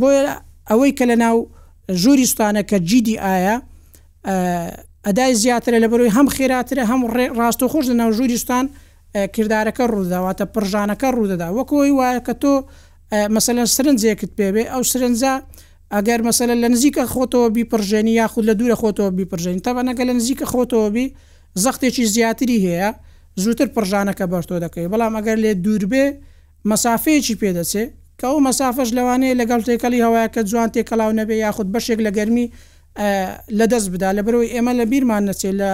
بۆیە 0.00 0.32
ئەوەی 0.70 0.92
کە 0.98 1.04
لە 1.10 1.16
ناو 1.24 1.36
ژووری 2.02 2.26
سوستانە 2.30 2.62
کە 2.70 2.76
جیدی 2.88 3.16
ئایا 3.24 3.56
ئەدای 5.06 5.34
زیاترە 5.42 5.78
لە 5.84 5.88
بەروی 5.92 6.10
هەم 6.16 6.28
خێراترە 6.34 6.82
هەم 6.90 7.00
ڕاست 7.38 7.60
و 7.62 7.68
خۆش 7.72 7.84
لە 7.90 7.94
ناو 8.00 8.10
ژووریستان 8.16 8.64
کردارەکە 9.34 9.84
ڕووداواتە 9.92 10.44
پرژانەکە 10.54 11.08
ڕوودەدا 11.16 11.48
وەکۆی 11.58 11.92
وایە 11.98 12.20
کە 12.26 12.34
تۆ 12.42 12.54
مەسەلەن 13.36 13.66
سرنجێکت 13.74 14.30
پێبێ 14.38 14.62
ئەو 14.72 14.82
سرنجە 14.92 15.34
ئەگەر 15.94 16.20
مەسەلە 16.28 16.54
لە 16.62 16.68
نزیکە 16.74 17.04
خۆتەوە 17.12 17.48
بیپڕژێنی 17.56 18.14
یاخود 18.20 18.44
لە 18.50 18.54
دوورە 18.58 18.76
خۆتەوە 18.82 19.10
بیپڕژێن 19.18 19.58
تەبەنەگە 19.66 20.02
لە 20.08 20.12
نزیکە 20.18 20.46
خۆتەوە 20.52 20.88
بی 20.94 21.06
زەختێکی 21.62 22.04
زیاتری 22.14 22.58
هەیە 22.66 22.90
زووتر 23.42 23.68
پرژانەکە 23.74 24.24
بەرتۆ 24.32 24.54
دەکەی 24.64 24.86
بەڵام 24.92 25.12
ئەگەر 25.18 25.38
لێ 25.44 25.52
دووربێ 25.64 26.04
مەسافەیەکی 26.70 27.34
پێدەچێت 27.42 27.90
کە 28.20 28.26
ئەو 28.30 28.36
مەسافش 28.48 28.90
لەوانەیە 28.98 29.38
لەگەڵ 29.40 29.60
تێکەلی 29.68 30.00
هەوایە 30.04 30.26
کە 30.34 30.40
جوان 30.50 30.68
تێکەلاو 30.74 31.10
نەبێ 31.20 31.34
یاخود 31.44 31.68
بەشێک 31.74 32.00
لە 32.06 32.10
گەرمی 32.16 32.46
لە 33.58 33.66
دەست 33.72 33.88
بدا 33.92 34.10
لە 34.18 34.22
بەرەوەی 34.26 34.52
ئێمە 34.54 34.72
لە 34.80 34.84
بیرمان 34.90 35.22
نەچێت 35.32 35.54
لە 35.60 35.70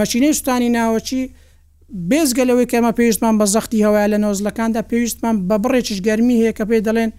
مەشینەی 0.00 0.34
شتانی 0.38 0.70
ناوەچی 0.76 1.22
بێزگەلەوەی 2.10 2.66
کەمە 2.72 2.92
پێویستمان 2.98 3.34
بە 3.40 3.46
زەختی 3.54 3.78
هەوای 3.86 4.06
لە 4.12 4.18
نۆزلەکاندا 4.24 4.80
پێویستمان 4.90 5.34
بە 5.48 5.56
بڕێکیش 5.62 5.98
گەرمی 6.06 6.36
هەیە 6.40 6.52
کە 6.58 6.64
پێی 6.70 6.82
دەڵێن 6.88 7.10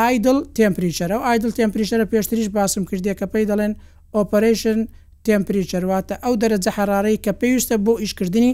ئایدل 0.00 0.38
تمپریچەرە 0.56 1.16
و 1.20 1.22
ئایدل 1.28 1.50
تمپریچەرە 1.58 2.04
پێشتریش 2.12 2.48
باسم 2.56 2.82
کردی 2.90 3.14
کە 3.20 3.26
پێی 3.32 3.44
دەڵێن 3.50 3.72
ئۆپەرشن 4.16 4.78
تمپریچەرواتە 5.26 6.14
ئەو 6.24 6.34
دەرەجە 6.42 6.70
حرارەی 6.76 7.18
کە 7.24 7.32
پێویستە 7.40 7.74
بۆ 7.84 7.92
ئیشکردنی 8.02 8.52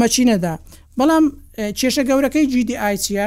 مەچینەدا 0.00 0.54
بەڵام 0.98 1.24
کێشە 1.78 2.02
گەورەکەی 2.08 2.44
GDICە 2.52 3.26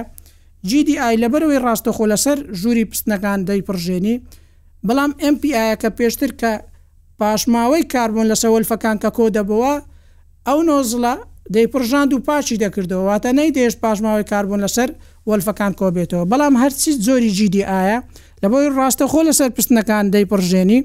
GDI 0.72 1.14
لەبەرەوەی 1.24 1.60
ڕاستەخۆ 1.66 2.06
لەسەر 2.12 2.38
ژووری 2.62 2.86
پستنەکان 2.92 3.40
دەیپڕژێنی 3.48 4.16
بەڵام 4.88 5.12
MPIەکە 5.34 5.90
پێشتر 5.98 6.32
کە 6.42 6.52
پاشماوەی 7.22 7.84
کاربوون 7.94 8.26
لە 8.32 8.36
سەولفەکان 8.44 8.98
کە 9.04 9.10
کۆ 9.18 9.26
دەبەوە 9.38 9.74
ئەو 10.48 10.60
نۆزڵە 10.70 11.14
دەیپڕژاند 11.54 12.12
و 12.14 12.18
پاچی 12.28 12.58
دەکردەوە 12.64 13.04
واتە 13.10 13.30
نەی 13.40 13.50
دێش 13.58 13.74
پاشماوەی 13.84 14.26
کاربوون 14.32 14.60
لەسەر 14.66 14.90
وەلفەکان 15.30 15.72
کۆبێتەوە 15.80 16.24
بەڵام 16.32 16.54
هەرچی 16.62 16.92
زۆری 17.08 17.32
جیدی 17.38 17.64
ئاە 17.72 17.98
لە 18.42 18.48
بۆی 18.52 18.68
ڕاستە 18.78 19.06
خۆ 19.12 19.22
لەسەر 19.30 19.50
پستنەکان 19.58 20.06
دەیپڕژێنی 20.14 20.80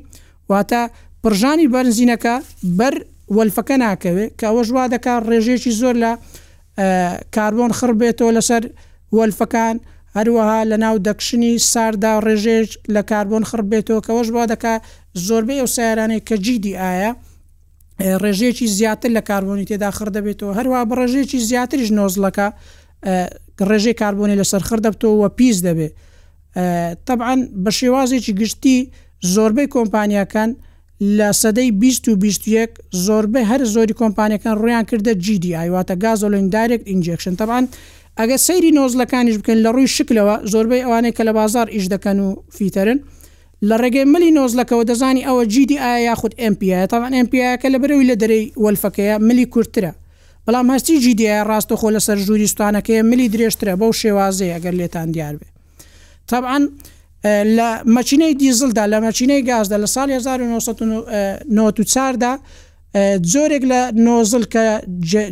واتە 0.51 0.81
پرژانی 1.23 1.67
بەرنزینەکە 1.75 2.35
بەر 2.79 2.95
وەلفەکە 3.37 3.77
ناکەوێت 3.85 4.31
کە 4.39 4.45
ئەوە 4.49 4.63
ژوا 4.69 4.85
دەکات 4.95 5.21
ڕێژێکی 5.31 5.73
زۆر 5.81 5.95
لە 6.05 6.13
کاربۆن 7.37 7.71
خڕ 7.79 7.93
بێتەوە 8.01 8.31
لەسەر 8.37 8.63
وەلفەکان 9.17 9.77
و 9.79 9.98
هەروەها 10.17 10.65
لە 10.71 10.77
ناو 10.85 10.97
دەکشنی 11.09 11.55
ساردا 11.73 12.13
ڕێژێژ 12.27 12.69
لە 12.95 13.03
کاربن 13.11 13.43
خڕ 13.49 13.61
بێتەوە 13.73 14.01
کەەوەش 14.07 14.29
بۆ 14.35 14.43
دەکا 14.53 14.75
زۆربەی 15.27 15.61
ئەو 15.61 15.69
سیارانەی 15.77 16.21
کە 16.29 16.35
جیدی 16.45 16.75
ئایا 16.83 17.11
ڕێژێکی 18.23 18.67
زیاتر 18.79 19.11
لە 19.17 19.23
کاربوونی 19.29 19.67
تێدا 19.71 19.91
خڕ 19.97 20.09
دەبێتەوە 20.17 20.53
هەروە 20.59 20.79
بڕێژێکی 20.91 21.39
زیاتریش 21.49 21.89
نۆزلەکە 21.99 22.47
ڕێژەی 23.69 23.95
کاربوونی 24.03 24.37
لەسەر 24.41 24.63
خڕ 24.69 24.79
دەبتەوە 24.87 25.29
پیس 25.39 25.57
دەبێت 25.67 25.93
طبعاان 27.07 27.41
بە 27.65 27.71
شێوازێکی 27.79 28.33
گشتی 28.41 28.79
زۆربەی 29.35 29.67
کۆمپانیەکان 29.77 30.51
لە 31.19 31.29
سەدەی 31.43 31.71
2021 31.71 32.71
زۆربەی 33.07 33.45
هەر 33.51 33.61
زۆری 33.75 33.95
کۆمپانیەکان 34.01 34.55
ڕویان 34.63 34.85
کردە 34.91 35.13
جیدی 35.25 35.57
ئایواتە 35.59 35.95
گازۆلین 36.05 36.47
دایرێک 36.55 36.83
ئینجێکشن 36.91 37.35
تەبان 37.41 37.65
ئەگە 38.21 38.37
سەیری 38.47 38.71
نۆزلەکانیش 38.79 39.37
بکەن 39.41 39.59
لە 39.65 39.71
ڕووی 39.77 39.89
شکلەوە 39.97 40.35
زۆربەی 40.53 40.83
ئەوانەیە 40.85 41.13
کە 41.17 41.23
لە 41.29 41.33
بازار 41.39 41.67
ئیش 41.75 41.87
دەکەن 41.95 42.19
و 42.27 42.29
فیتەرن 42.57 42.99
لە 43.69 43.75
ڕێگەی 43.83 44.07
ملی 44.13 44.31
نۆزلەکەەوە 44.39 44.85
دەزانی 44.91 45.23
ئەوە 45.29 45.43
جیدی 45.55 45.77
ئایا 45.83 46.01
یاخود 46.11 46.33
MPI 46.53 46.85
تاوان 46.93 47.13
MPIکە 47.27 47.69
لە 47.75 47.79
بەرەوی 47.83 48.07
لە 48.11 48.17
دەرەی 48.23 48.45
وەلفەکەیە 48.65 49.17
ملی 49.29 49.47
کورتترە 49.55 49.93
بەڵام 50.47 50.67
هەستی 50.75 50.97
جیدیە 51.05 51.37
ڕاستەخۆ 51.51 51.89
لەسەر 51.97 52.19
ژووری 52.27 52.49
ستانەکەی 52.55 53.01
ملی 53.11 53.29
درێژترە 53.35 53.75
بەو 53.81 53.93
شێوازەیە 54.01 54.55
ئەگەر 54.57 54.75
لێتان 54.81 55.09
دیار 55.15 55.35
بێ 55.41 55.47
طبعاان 56.31 56.63
لە 57.57 57.69
مەچینەی 57.97 58.35
دیزلدا 58.41 58.85
لە 58.93 58.99
مەچینەی 59.07 59.43
گازدا 59.49 59.77
لە 59.85 59.89
سال 59.95 60.09
1994دا 61.57 62.33
جۆرێک 63.33 63.63
لە 63.73 63.81
نۆزل 64.07 64.45
کە 64.53 64.67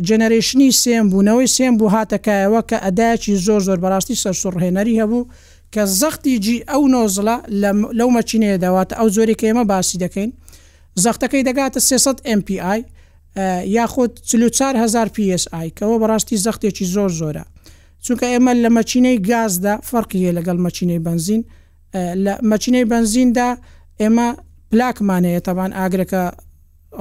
جەنەرشنی 0.07 0.69
سێم 0.83 1.05
بوونەوەی 1.11 1.49
سێم 1.57 1.73
بوو 1.79 1.89
هاتەکایەوە 1.95 2.61
کە 2.69 2.77
ئەدایکی 2.85 3.33
زۆر 3.45 3.61
زۆر 3.67 3.77
بەڕاستی 3.83 4.17
سەرسوڕهێنەری 4.23 4.99
هەبوو 5.01 5.27
کە 5.73 5.81
زەختیجی 6.01 6.57
ئەو 6.71 6.83
نۆزڵە 6.93 7.35
لەو 7.99 8.09
مەچینەیە 8.17 8.57
داواتە 8.65 8.93
ئەو 8.99 9.07
زۆری 9.15 9.35
کە 9.39 9.45
ئێمە 9.49 9.63
باسی 9.71 9.97
دەکەین 10.03 10.31
زەختەکەی 11.03 11.43
دەگاتە 11.49 11.79
300 11.79 12.21
MPI 12.39 12.79
یاخود 13.77 14.19
400 14.21 15.07
PSI 15.15 15.67
کەەوە 15.77 15.95
بەڕاستی 16.01 16.37
زەختێکی 16.45 16.85
زۆر 16.95 17.09
زۆرە 17.19 17.43
چونکە 18.05 18.25
ئێمە 18.33 18.53
لە 18.63 18.69
مەچینەی 18.77 19.17
گازدا 19.29 19.75
فەرقیە 19.89 20.31
لەگەڵ 20.37 20.57
مەچینەی 20.65 20.99
بنزین 21.05 21.41
لە 22.25 22.33
مەچینەی 22.51 22.85
بنزیندا 22.91 23.49
ئێمە 24.01 24.27
پلاکمانەیە 24.71 25.39
تاوان 25.47 25.71
ئاگرەکە 25.79 26.21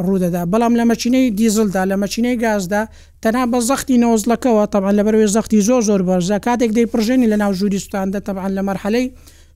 ڕوودەدا 0.05 0.43
بەڵام 0.52 0.73
لە 0.78 0.85
مەچینەی 0.90 1.31
دیزلدا 1.38 1.83
لە 1.90 1.97
مەچینەی 2.02 2.37
گازدا 2.45 2.83
تەنا 3.23 3.43
بە 3.52 3.59
زەختی 3.69 3.97
نۆزلەکەەوە 4.02 4.64
تەبان 4.73 4.95
لە 4.99 5.02
بەروێ 5.07 5.26
زەختی 5.37 5.61
زۆر 5.69 5.83
زۆر 5.88 6.02
بەرزە 6.09 6.38
کاتێک 6.47 6.71
دەی 6.76 6.87
پرژێنی 6.93 7.28
لە 7.33 7.37
ناو 7.43 7.52
ژووری 7.59 7.78
سوستاندا 7.85 8.21
تەبان 8.26 8.52
لە 8.59 8.62
مەرحەلەی 8.69 9.07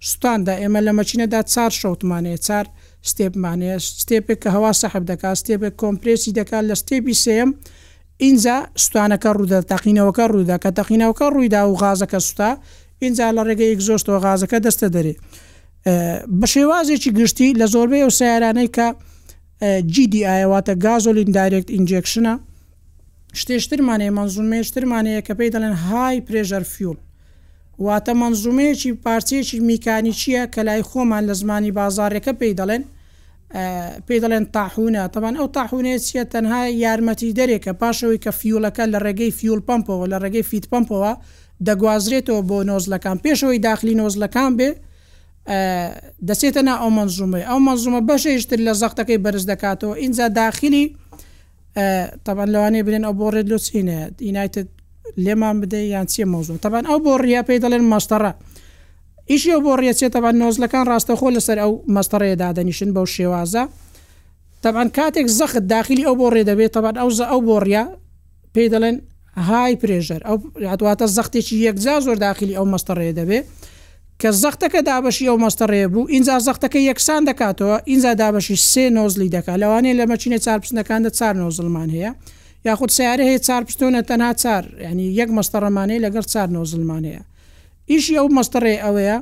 سوستاندا 0.07 0.53
ئێمە 0.63 0.81
لە 0.87 0.93
مەچینەدا 0.99 1.41
چار 1.53 1.71
شەوتمانەیە 1.81 2.39
چار 2.47 2.67
ستێبمانەیە 3.11 3.77
ستێپێک 4.03 4.39
کە 4.43 4.49
هەوا 4.57 4.73
سەحب 4.81 5.03
دەکات 5.11 5.37
ستێپێک 5.43 5.75
کۆمپرسی 5.83 6.31
دەکات 6.39 6.63
لە 6.71 6.75
ستێبی 6.83 7.15
سم 7.25 7.49
اینجا 8.25 8.57
سوستانەکە 8.83 9.31
ڕوودە 9.37 9.59
تەقینەوەکە 9.71 10.25
ڕوودا 10.33 10.57
کە 10.63 10.71
تەقینەوەکە 10.79 11.27
ڕوویدا 11.35 11.61
و 11.71 11.75
غازەکە 11.83 12.19
سوستا 12.27 12.51
اینجا 13.05 13.27
لە 13.37 13.43
ڕێگەی 13.49 13.73
زۆشتەوە 13.89 14.19
غازەکە 14.25 14.59
دەستە 14.67 14.89
دەرێ 14.95 15.15
بە 16.41 16.47
شێوازێکی 16.53 17.11
گشتی 17.19 17.49
لە 17.61 17.67
زۆربەی 17.75 18.03
و 18.07 18.11
سیارانەی 18.19 18.71
کە 18.77 18.87
GDIواتە 19.63 20.75
گازۆلین 20.85 21.31
دایرێکت 21.37 21.69
ئینجێکشنە 21.75 22.35
شتێشترمانەیە 23.41 24.13
منزومێشترمانەیە 24.19 25.21
کە 25.27 25.33
پێی 25.39 25.51
دەڵێن 25.55 25.77
های 25.89 26.23
پرێژەر 26.27 26.65
فیول 26.75 26.97
واتە 27.87 28.13
منزومەیەکی 28.23 28.91
پارچەیەکی 29.05 29.59
میکانی 29.71 30.13
چییە 30.21 30.45
کە 30.55 30.61
لای 30.69 30.83
خۆمان 30.89 31.23
لە 31.31 31.35
زمانی 31.41 31.73
بازارەکە 31.79 32.33
پێی 32.41 32.55
دەڵێن 32.61 32.83
پێی 34.07 34.21
دەڵێن 34.23 34.45
تاحونە 34.55 35.03
تەوان 35.15 35.35
ئەو 35.41 35.49
تاحونەیە 35.57 35.99
چیە 36.07 36.25
تەنها 36.33 36.61
یارمەتی 36.85 37.35
دەرێکە 37.39 37.73
پاشەوەی 37.81 38.21
کە 38.25 38.31
فیولەکە 38.41 38.85
لە 38.93 38.99
ڕێگەی 39.05 39.33
فیول 39.39 39.61
پمپەوە 39.69 40.07
لە 40.13 40.19
ڕێگەی 40.23 40.45
فیت 40.51 40.65
پمپەوە 40.73 41.13
دەگوازرێتەوە 41.67 42.41
بۆ 42.49 42.59
نۆزلەکان 42.71 43.17
پێشەوەی 43.25 43.59
داخلی 43.69 43.95
نۆزلەکان 44.01 44.53
بێ 44.59 44.71
دەسێتە 46.29 46.61
نا 46.69 46.75
ئەو 46.83 46.91
منزومێ 46.99 47.43
ئەو 47.51 47.59
منزومە 47.67 48.01
بەشێشتر 48.09 48.59
لە 48.67 48.73
زەختەکەی 48.83 49.19
بەرز 49.25 49.45
دەکاتەوە 49.53 49.95
اینجا 50.03 50.27
داخلی 50.39 50.85
تەبان 52.27 52.49
لەوانێ 52.55 52.81
برێن 52.87 53.05
ئەو 53.09 53.15
بۆ 53.19 53.27
ڕێلوچینە 53.35 53.97
ئینایتت 54.27 54.69
لێمان 55.25 55.57
بدە 55.63 55.81
یان 55.95 56.07
چی 56.13 56.21
مۆزوم 56.35 56.57
تەبان 56.65 56.85
ئەو 56.91 56.99
بۆ 57.05 57.13
ڕیا 57.23 57.41
پێی 57.49 57.61
دەڵێن 57.65 57.85
مەستەڕە 57.93 58.33
ئیشی 59.31 59.57
بۆ 59.65 59.73
ڕێچێتەوە 59.83 60.31
نۆزلەکان 60.41 60.85
ڕاستەخۆ 60.91 61.29
لەسەر 61.37 61.59
ئەو 61.63 61.73
مەستەڕێ 61.97 62.33
دادەنیشن 62.43 62.91
بەو 62.97 63.07
شێوازە 63.15 63.65
تەبان 64.63 64.89
کاتێک 64.97 65.27
زەخت 65.39 65.63
داخلی 65.75 66.05
ئەو 66.09 66.15
بۆ 66.21 66.27
ڕێدەبێت 66.35 66.71
تەبات 66.77 66.97
ئەو 67.03 67.09
ئەو 67.31 67.41
بۆ 67.47 67.57
ڕیا 67.67 67.85
پێی 68.55 68.69
دەڵێن 68.73 68.97
های 69.49 69.75
پرێژەر 69.83 70.21
ئەو 70.29 70.37
هاتواتە 70.71 71.07
زەختێکی 71.17 71.55
یەکجا 71.67 71.95
زۆر 72.07 72.17
داخلی 72.27 72.55
ئەو 72.59 72.67
مەستەڕێ 72.73 73.11
دەبێت 73.19 73.47
کە 74.23 74.31
زەختەکە 74.45 74.81
دابشی 74.91 75.27
ئەو 75.31 75.37
مەستەڕێ 75.45 75.85
بوو 75.93 76.03
اینجا 76.15 76.35
زەختەکە 76.49 76.79
یەکسان 76.91 77.23
دەکاتەوە 77.31 77.77
اینجا 77.91 78.13
دابشی 78.23 78.57
سێ 78.73 78.85
نۆزلی 78.97 79.29
دەکات 79.37 79.59
لەوانەیە 79.63 79.95
لە 80.01 80.05
مەچینە 80.13 80.39
چارپستنەکاندا 80.47 81.11
چار 81.19 81.35
نۆزلمان 81.43 81.89
هەیە 81.97 82.13
یاخود 82.69 82.91
سیارە 82.99 83.25
هەیە 83.29 83.41
چار 83.47 83.63
پستۆنە 83.69 84.01
تەنها 84.11 84.31
چار 84.43 84.63
ینی 84.91 85.07
یەک 85.21 85.31
مەستەڕەمانەیە 85.39 86.01
لەگەر 86.07 86.25
چار 86.33 86.49
نۆزلمانەیە 86.57 87.23
ئیشی 87.91 88.15
ئەو 88.21 88.29
مەستەڕێ 88.39 88.75
ئەوەیە 88.85 89.17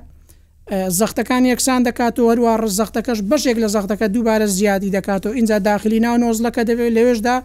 زەختەکان 1.00 1.42
یەکسان 1.52 1.80
دەکات 1.88 2.14
و 2.18 2.24
هەروە 2.30 2.52
ڕزەختەکەش 2.62 3.18
بەشێک 3.30 3.56
لە 3.64 3.68
زەختەکە 3.74 4.06
دووبارە 4.14 4.46
زیادی 4.56 4.90
دەکات 4.96 5.22
و 5.26 5.28
اینجا 5.38 5.56
داخلی 5.68 6.00
ناو 6.06 6.16
نۆزلەکە 6.22 6.62
دەبێت 6.68 6.90
لەوێشدا 6.96 7.36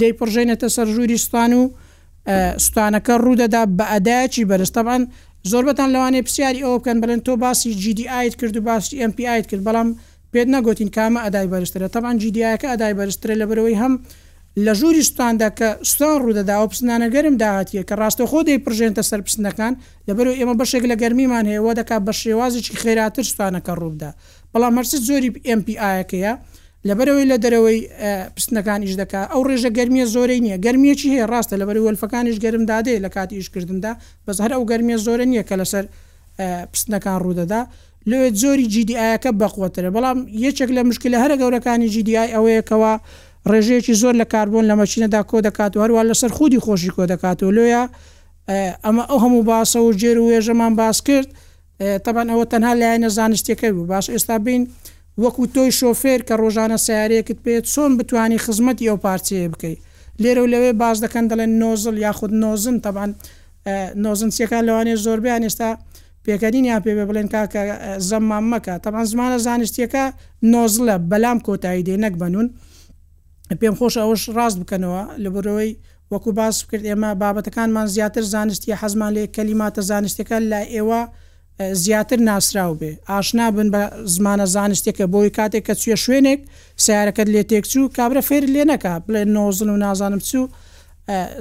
دەیپڕژێنێتە 0.00 0.68
سەر 0.76 0.86
ژووری 0.94 1.18
ستان 1.26 1.52
و 1.58 1.62
ستانەکە 2.66 3.14
ڕوودەدا 3.24 3.62
بە 3.78 3.84
ئەدایکی 3.92 4.44
بەرزستەبان 4.50 5.02
زۆربەتان 5.50 5.90
لەوانێ 5.94 6.20
پرسیاری 6.26 6.60
ئەو 6.66 6.76
بکەن 6.80 6.98
بڵێن 7.02 7.20
تۆ 7.26 7.32
باسی 7.44 7.70
GDیت 7.82 8.34
کرد 8.40 8.56
و 8.56 8.60
باسی 8.68 8.96
MPیت 9.10 9.44
کرد 9.50 9.62
بەڵام 9.68 9.88
پێت 10.32 10.48
نەگوتین 10.56 10.90
کامە 10.96 11.20
ئەدای 11.24 11.46
بەرزترە 11.52 11.88
تەبان 11.94 12.16
GDیکە 12.22 12.66
ئەدای 12.72 12.94
بەرزترە 12.98 13.34
لە 13.40 13.46
برەوەی 13.50 13.76
هەم 13.82 13.94
لە 14.66 14.72
ژووری 14.80 15.02
سوستاندا 15.08 15.48
کە 15.58 15.68
سوستان 15.88 16.12
ڕوودەدا 16.22 16.56
و 16.64 16.66
پسنانە 16.72 17.08
گەرم 17.14 17.34
داهاتیە 17.42 17.82
کە 17.88 17.94
ڕاستە 18.00 18.24
خۆدەی 18.30 18.58
پرژێنتە 18.64 19.02
سەر 19.10 19.20
پسنەکان 19.26 19.72
لەبەر 20.08 20.26
ئێمە 20.38 20.54
بەشێک 20.60 20.84
لە 20.90 20.94
گەرمیمان 21.02 21.44
هەیەەوە 21.50 21.72
دەکات 21.80 22.02
بە 22.06 22.12
شێوازێکی 22.20 22.74
خێراتر 22.82 23.24
سوستانەکە 23.30 23.72
ڕوودا 23.80 24.10
بەڵام 24.52 24.72
مەرسی 24.76 24.98
زۆری 25.08 25.30
MPیەکەیە 25.58 26.32
لەبەرەوەی 26.88 27.26
لە 27.32 27.36
دەرەوەی 27.44 27.78
پستنەکانیش 28.36 28.92
دەکا 29.02 29.20
ئەو 29.32 29.42
ڕێژە 29.48 29.70
گەرمیە 29.78 30.06
زۆرە 30.14 30.34
نیە 30.44 30.56
گەرمیەکی 30.64 31.08
هەیە 31.14 31.24
ڕاستە 31.32 31.54
لەبەر 31.62 31.76
وەلفەکانیش 31.86 32.36
گەرم 32.44 32.64
دادێ 32.72 32.94
لە 33.04 33.10
کاتی 33.16 33.36
ئیشکردندا 33.40 33.92
بەس 34.26 34.36
هەر 34.44 34.50
ئەو 34.56 34.62
گەرمیە 34.70 34.98
زۆرە 35.06 35.24
نییە 35.30 35.44
کە 35.48 35.54
لەسەر 35.60 35.84
پستنەکان 36.72 37.16
ڕوودەدا 37.24 37.60
لێ 38.10 38.18
زۆری 38.42 38.66
جیدیایەکە 38.74 39.30
بەخوترە 39.40 39.90
بەڵام 39.96 40.18
یەکێک 40.44 40.70
لە 40.76 40.80
مشکلە 40.88 41.16
هەرە 41.24 41.36
گەورەکانی 41.42 41.88
جیدیای 41.94 42.28
ئەوەیەکەوە 42.36 42.92
ڕێژەیەکی 43.50 43.94
زۆر 44.02 44.14
لە 44.20 44.26
کاربوون 44.32 44.64
لە 44.70 44.74
مەچینەدا 44.80 45.20
کۆ 45.30 45.38
دەکات 45.48 45.72
هەروە 45.82 46.02
لەسەر 46.10 46.30
خودی 46.38 46.60
خۆشی 46.66 46.90
کۆ 46.96 47.02
دەکاتەوە 47.12 47.52
لۆیە 47.58 47.82
ئەمە 48.84 49.02
ئەو 49.10 49.18
هەموو 49.24 49.42
باسە 49.50 49.78
و 49.86 49.90
جێر 50.00 50.16
و 50.20 50.24
وێژەمان 50.30 50.72
باس 50.80 50.98
کرد 51.08 51.28
تەبان 52.04 52.26
ئەوە 52.32 52.44
تەنها 52.52 52.72
لایەنە 52.80 53.08
زانستیەکەی 53.18 53.72
بوو 53.76 53.86
باش 53.92 54.06
ئێستا 54.14 54.36
بین. 54.46 54.62
وەکو 55.22 55.42
تۆی 55.54 55.70
شۆفێر 55.78 56.20
کە 56.28 56.34
ڕۆژانە 56.42 56.78
سیارەیەکت 56.86 57.38
پێێت 57.44 57.64
چۆن 57.72 57.90
بتانی 57.98 58.38
خزمەتی 58.44 58.88
ئەو 58.90 58.98
پارچەیە 59.04 59.48
بکەیت 59.54 59.78
لێرە 60.22 60.40
و 60.44 60.50
لەوێ 60.54 60.72
باز 60.82 60.96
دەکەن 61.04 61.24
دەڵێن 61.30 61.52
نۆزل 61.62 61.96
یاخود 62.06 62.32
نۆزن 62.42 62.76
تاان 62.84 63.10
نۆزنسیەکان 64.04 64.62
لەوانێ 64.68 64.94
زۆربیان 65.04 65.42
ئێستا 65.46 65.70
پێکەنین 66.24 66.64
یا 66.70 66.76
پێ 66.84 66.92
بڵێن 67.08 67.28
کاکە 67.34 67.62
زەممان 68.08 68.44
مەکە 68.52 68.74
تاان 68.84 69.04
زمانە 69.12 69.38
زانستیەکە 69.46 70.04
نۆزلە 70.52 70.96
بەلام 71.10 71.38
کۆتایی 71.46 71.82
دێ 71.86 71.94
نەک 72.04 72.14
بنون 72.22 72.46
پێم 73.60 73.74
خۆش 73.78 73.94
ئەوش 74.02 74.22
ڕاست 74.36 74.56
بکەنەوە 74.62 75.02
لە 75.22 75.28
بەرەوەی 75.34 75.72
وەکو 76.12 76.30
باس 76.38 76.56
کرد 76.70 76.84
ئێمە 76.90 77.10
بابەتەکانمان 77.22 77.86
زیاتر 77.94 78.24
زانستی 78.34 78.72
حەزمان 78.80 79.10
لێ 79.16 79.24
کەلیماتە 79.36 79.80
زانستەکە 79.90 80.36
لە 80.50 80.60
ئێوە 80.74 81.02
زیاتر 81.60 82.16
ناسرااو 82.28 82.74
بێ 82.80 82.90
ئاشنا 83.08 83.50
بن 83.56 83.68
بە 83.74 83.82
زمانە 84.14 84.44
زانستێکە 84.56 85.04
بۆی 85.12 85.30
کاتێک 85.38 85.62
کە 85.68 85.74
چێ 85.80 85.96
شوێنێک 86.04 86.40
سیارەکەت 86.84 87.28
لێ 87.34 87.42
تێکچوو 87.50 87.88
کابرا 87.96 88.20
فێر 88.28 88.44
لێ 88.54 88.64
نەکە 88.70 88.92
بڵێ 89.06 89.22
نۆزل 89.36 89.68
و 89.74 89.76
نازانم 89.84 90.20
چوو 90.30 90.42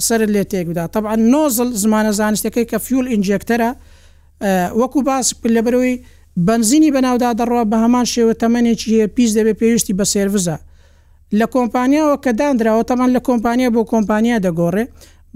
سرت 0.08 0.30
لێ 0.36 0.44
تێکدا 0.52 0.86
طبعا 0.96 1.16
نۆزل 1.34 1.70
زمانە 1.84 2.12
زانستەکەی 2.20 2.66
کە 2.72 2.78
فیول 2.86 3.06
ئینجێکتەرە 3.14 3.72
وەکو 4.82 5.00
باس 5.08 5.28
لەبەرەوەی 5.56 5.96
بنزینی 6.48 6.92
بەناودا 6.96 7.30
دەڕوا 7.40 7.64
بە 7.72 7.78
هەمان 7.84 8.06
شێوە 8.14 8.34
تەمەێکی 8.42 8.88
هەیە 8.96 9.08
پیش 9.16 9.30
دەبێ 9.38 9.54
پێویستی 9.62 9.94
بە 10.00 10.06
سێررزە 10.14 10.58
لە 11.40 11.46
کۆمپانیاوە 11.56 12.16
کە 12.24 12.32
دانراوە 12.40 12.84
تەمان 12.90 13.10
لە 13.16 13.20
کۆمپانیا 13.28 13.70
بۆ 13.76 13.82
کۆمپانیا 13.94 14.38
دەگۆڕێ 14.46 14.86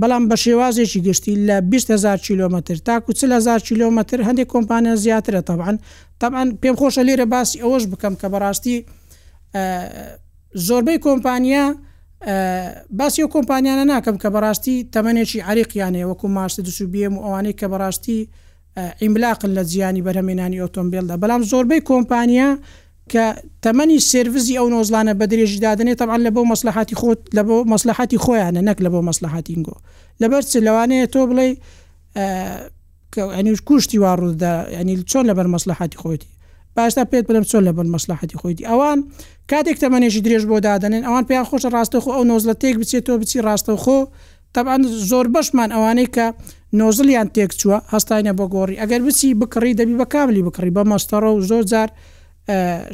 بەڵام 0.01 0.24
بە 0.30 0.36
شێوازێکی 0.44 1.00
گشتی 1.08 1.34
لە 1.48 1.56
20هزار 1.74 2.18
کیلومتر 2.27 2.75
تاکو 2.88 3.12
30هزار 3.20 3.60
کیلومتر 3.68 4.18
هەندێک 4.27 4.48
کۆمپانیا 4.54 4.94
زیاترە 5.04 5.42
طبعاان 5.50 5.77
طبعاان 6.22 6.48
پێم 6.62 6.75
خۆشە 6.80 7.01
لێرە 7.08 7.25
باسی 7.34 7.58
ئەوەش 7.63 7.84
بکەم 7.92 8.13
کە 8.22 8.27
بەڕاستی 8.34 8.75
زۆربەی 10.68 10.98
کۆمپانیا 11.08 11.66
باسی 13.00 13.24
و 13.24 13.27
کۆمپانیانە 13.36 13.86
ناکەم 13.94 14.18
کە 14.24 14.27
بەڕاستی 14.36 14.75
تەمەێکی 14.94 15.39
عریقیانێ 15.50 16.04
وەکو 16.10 16.27
ماشتە 16.38 16.62
دوسوبیم 16.68 17.13
و 17.18 17.22
ئەوانەی 17.25 17.56
کە 17.60 17.66
بەڕاستی 17.72 18.20
ئیملاقن 19.01 19.51
لە 19.58 19.63
جیانی 19.72 20.01
بەرهمێنانی 20.08 20.60
ئۆتۆمبیلدا 20.63 21.16
بەڵام 21.22 21.42
زۆربەی 21.51 21.82
کۆمپانیا 21.92 22.50
کە 23.11 23.25
تەمەنی 23.65 23.97
سرویزی 24.11 24.53
ئەو 24.59 24.67
نۆزلانە 24.75 25.13
بە 25.19 25.25
درێژی 25.31 25.59
دادنێت 25.65 25.97
تەعاان 26.01 26.21
لە 26.27 26.31
بۆ 26.35 26.41
مەسلحاتی 26.53 26.95
خۆت 27.01 27.19
لە 27.37 27.41
بۆ 27.47 27.55
مەسلحاتی 27.73 28.17
خۆیانە 28.23 28.61
نەک 28.67 28.77
لە 28.85 28.89
بۆ 28.93 28.99
مەسلحاتینگۆ 29.09 29.75
لەبەر 30.21 30.41
چ 30.51 30.53
لەوانەیە 30.67 31.07
تۆ 31.13 31.21
بڵێ 31.29 31.47
ئەنیش 33.35 33.59
کوشتی 33.67 33.97
واڕوودا 34.03 34.53
ینی 34.79 34.95
چۆن 35.11 35.25
لەبەر 35.29 35.47
مەسلحاتی 35.55 35.97
خۆتی 36.03 36.27
باشتا 36.75 37.03
پێت 37.11 37.23
بڵم 37.29 37.45
چۆن 37.51 37.63
لەبەر 37.67 37.85
مەسلحاتی 37.95 38.37
خۆیتی 38.41 38.63
ئەوان 38.71 39.00
کاتێک 39.51 39.77
تەمەێژی 39.83 40.22
درێژ 40.25 40.43
بۆ 40.51 40.57
دادنێن 40.67 41.03
ئەوان 41.07 41.24
پێیان 41.29 41.46
خۆشە 41.50 41.70
ڕاستەخۆ 41.75 42.11
ئەو 42.17 42.24
نۆزلە 42.31 42.53
تێک 42.61 42.75
بچێت 42.81 43.03
تۆ 43.07 43.13
بچی 43.22 43.39
ڕاستەخۆ 43.48 44.00
تەبان 44.55 44.81
زۆر 45.09 45.25
بەشمان 45.33 45.70
ئەوانەی 45.75 46.09
کە 46.15 46.25
نۆزلیان 46.79 47.27
تێک 47.35 47.51
چووە 47.59 47.77
هەستانە 47.93 48.33
بۆ 48.37 48.46
گۆڕی 48.53 48.75
ئەگەر 48.81 49.01
بچی 49.07 49.29
بکڕی 49.41 49.74
دەبی 49.79 49.96
بە 50.01 50.05
کاملی 50.13 50.41
بکڕی 50.48 50.72
بە 50.77 50.83
مەستەڕە 50.91 51.29
و 51.37 51.41
زۆر 51.50 51.63
جار 51.72 51.89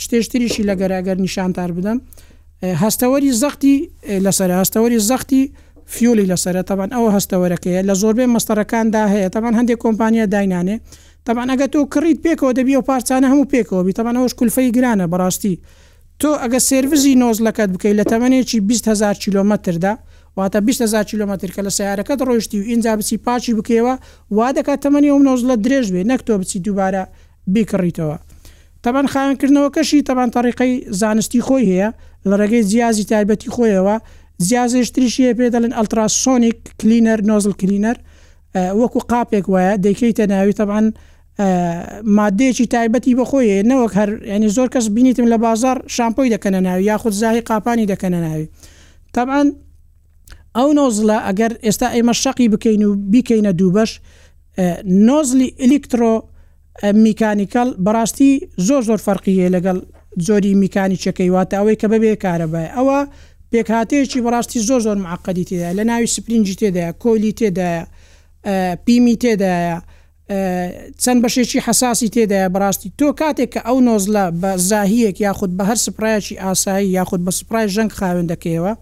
شتێشتریشی 0.04 0.64
لە 0.70 0.74
گەراگەر 0.82 1.18
نیشانتار 1.26 1.70
بدەم 1.78 1.98
هەستەوەری 2.84 3.32
زەختی 3.42 3.76
لەسەر 4.26 4.50
هەستەوەری 4.60 4.98
زەختی 5.10 5.42
فیولی 5.94 6.28
لەسرە 6.32 6.62
تەبان 6.70 6.90
ئەوە 6.96 7.10
هەستەوەرەکەیە 7.16 7.80
لە 7.90 7.94
زۆربەی 8.02 8.28
مەستەرەکاندا 8.36 9.04
هەیە 9.14 9.30
تەبان 9.36 9.54
هەندێک 9.60 9.78
کۆمپانیە 9.86 10.26
داینانێ 10.34 10.78
تەبان 11.28 11.48
ئەگە 11.54 11.68
تۆ 11.74 11.80
کڕیت 11.94 12.20
پێکەوە 12.26 12.52
دەبی 12.58 12.76
و 12.76 12.82
پارچانە 12.90 13.28
هەموو 13.32 13.46
پێکەوە 13.54 13.82
بیتەبان 13.88 14.16
ئەوش 14.20 14.34
کولفەی 14.40 14.70
گرانە 14.78 15.06
بەڕاستی 15.12 15.56
تۆ 16.22 16.30
ئەگە 16.44 16.60
سرویزی 16.70 17.14
نۆزلەکەت 17.22 17.70
بکەیت 17.76 17.96
لە 18.02 18.06
تەمەێکی 18.12 18.58
20هزار 18.70 19.16
کیلومتردا 19.24 19.94
واتە 20.38 20.60
20هزار 20.68 21.04
کیلومتر 21.12 21.48
کە 21.56 21.62
لە 21.68 21.72
سیارەکەت 21.78 22.20
ڕۆیشتی 22.28 22.58
و 22.62 22.64
اینجا 22.72 22.94
بچی 23.00 23.18
پاچی 23.26 23.52
بکەوە 23.58 23.96
وا 24.38 24.48
دەکات 24.58 24.80
تەمەنی 24.86 25.10
ئەو 25.12 25.20
نۆزلە 25.28 25.56
درێژ 25.66 25.88
بێ 25.94 26.02
نەک 26.12 26.22
تۆ 26.28 26.32
بچی 26.42 26.60
دووبارە 26.66 27.04
بیکڕیتەوە. 27.54 28.18
تەبان 28.86 29.08
خایانکردنەوەکەشی 29.14 30.04
تەبان 30.10 30.30
تاریقی 30.36 30.72
زانستی 31.00 31.42
خۆی 31.48 31.64
هەیە 31.72 31.90
لە 32.30 32.36
ڕێگەی 32.42 32.64
زیازی 32.72 33.04
تایبەتی 33.12 33.50
خۆیەوە 33.56 33.96
زیازشتریشیە 34.48 35.32
پێ 35.38 35.48
دەڵێن 35.56 35.74
ئەلتراسۆنیک 35.78 36.58
کلینەر 36.80 37.20
نۆزل 37.30 37.54
کلینەر 37.62 37.98
وەکو 38.80 39.00
قاپێک 39.12 39.46
وایە 39.54 39.74
دەکەیتە 39.86 40.26
ناوی 40.32 40.54
تەبان 40.60 40.86
مادێکی 42.18 42.66
تایبەتی 42.76 43.14
بەخۆیە 43.20 43.56
نەوەک 43.70 43.92
هەر 44.00 44.10
ینی 44.34 44.50
زۆر 44.56 44.68
کەس 44.74 44.86
بینیتم 44.96 45.28
لە 45.34 45.38
بازار 45.46 45.78
شامپۆی 45.96 46.30
دەکەنە 46.36 46.60
ناوی 46.68 46.84
یاخود 46.92 47.14
زاهی 47.22 47.42
قاپانی 47.50 47.86
دەکەنە 47.92 48.20
ناوی 48.26 48.46
تەبان 49.16 49.48
ئەو 50.58 50.70
نۆزلە 50.80 51.18
ئەگەر 51.28 51.52
ئێستا 51.66 51.88
ئێمە 51.96 52.14
شەقی 52.24 52.48
بکەین 52.54 52.82
و 52.88 52.92
بیکەینە 53.12 53.52
دووبەش 53.60 53.92
نۆزلی 55.08 55.50
ئلیکترۆ 55.64 56.14
میکانیکەل 56.82 57.70
بەڕاستی 57.86 58.32
زۆر 58.68 58.82
زۆر 58.88 58.98
فەرقیە 59.06 59.48
لەگەڵ 59.56 59.78
زۆری 60.28 60.54
میکانی 60.62 60.98
چەکەی 61.04 61.30
واتە 61.36 61.54
ئەوەی 61.60 61.78
کە 61.82 61.88
بەبێ 61.92 62.14
کارەبای 62.24 62.68
ئەوە 62.76 62.98
پێکهاتەیەکی 63.52 64.20
بەڕاستی 64.26 64.60
زۆر 64.70 64.80
زۆر 64.86 64.98
معقدی 65.06 65.46
تێدا 65.50 65.70
لە 65.80 65.84
ناوی 65.90 66.08
سپرینجی 66.16 66.56
تێدایە 66.62 66.92
کۆلی 67.04 67.34
تێدایە 67.40 67.82
پیمی 68.86 69.16
تێدایە 69.24 69.76
چەند 71.04 71.20
بەشێکی 71.24 71.60
حساسی 71.66 72.10
تێدایە 72.16 72.50
بەڕاستی 72.54 72.90
تۆ 73.00 73.08
کاتێک 73.20 73.50
کە 73.54 73.60
ئەو 73.68 73.78
نۆزلە 73.88 74.26
بە 74.42 74.52
زاهیەک 74.70 75.18
یاخود 75.26 75.52
بە 75.58 75.64
هەر 75.70 75.78
سپرایەکی 75.86 76.36
ئاسایی 76.44 76.90
یاخود 76.98 77.20
بە 77.28 77.32
سپرای 77.40 77.68
ژەنگ 77.76 77.92
خاوێندەکەیەوە 77.98 78.74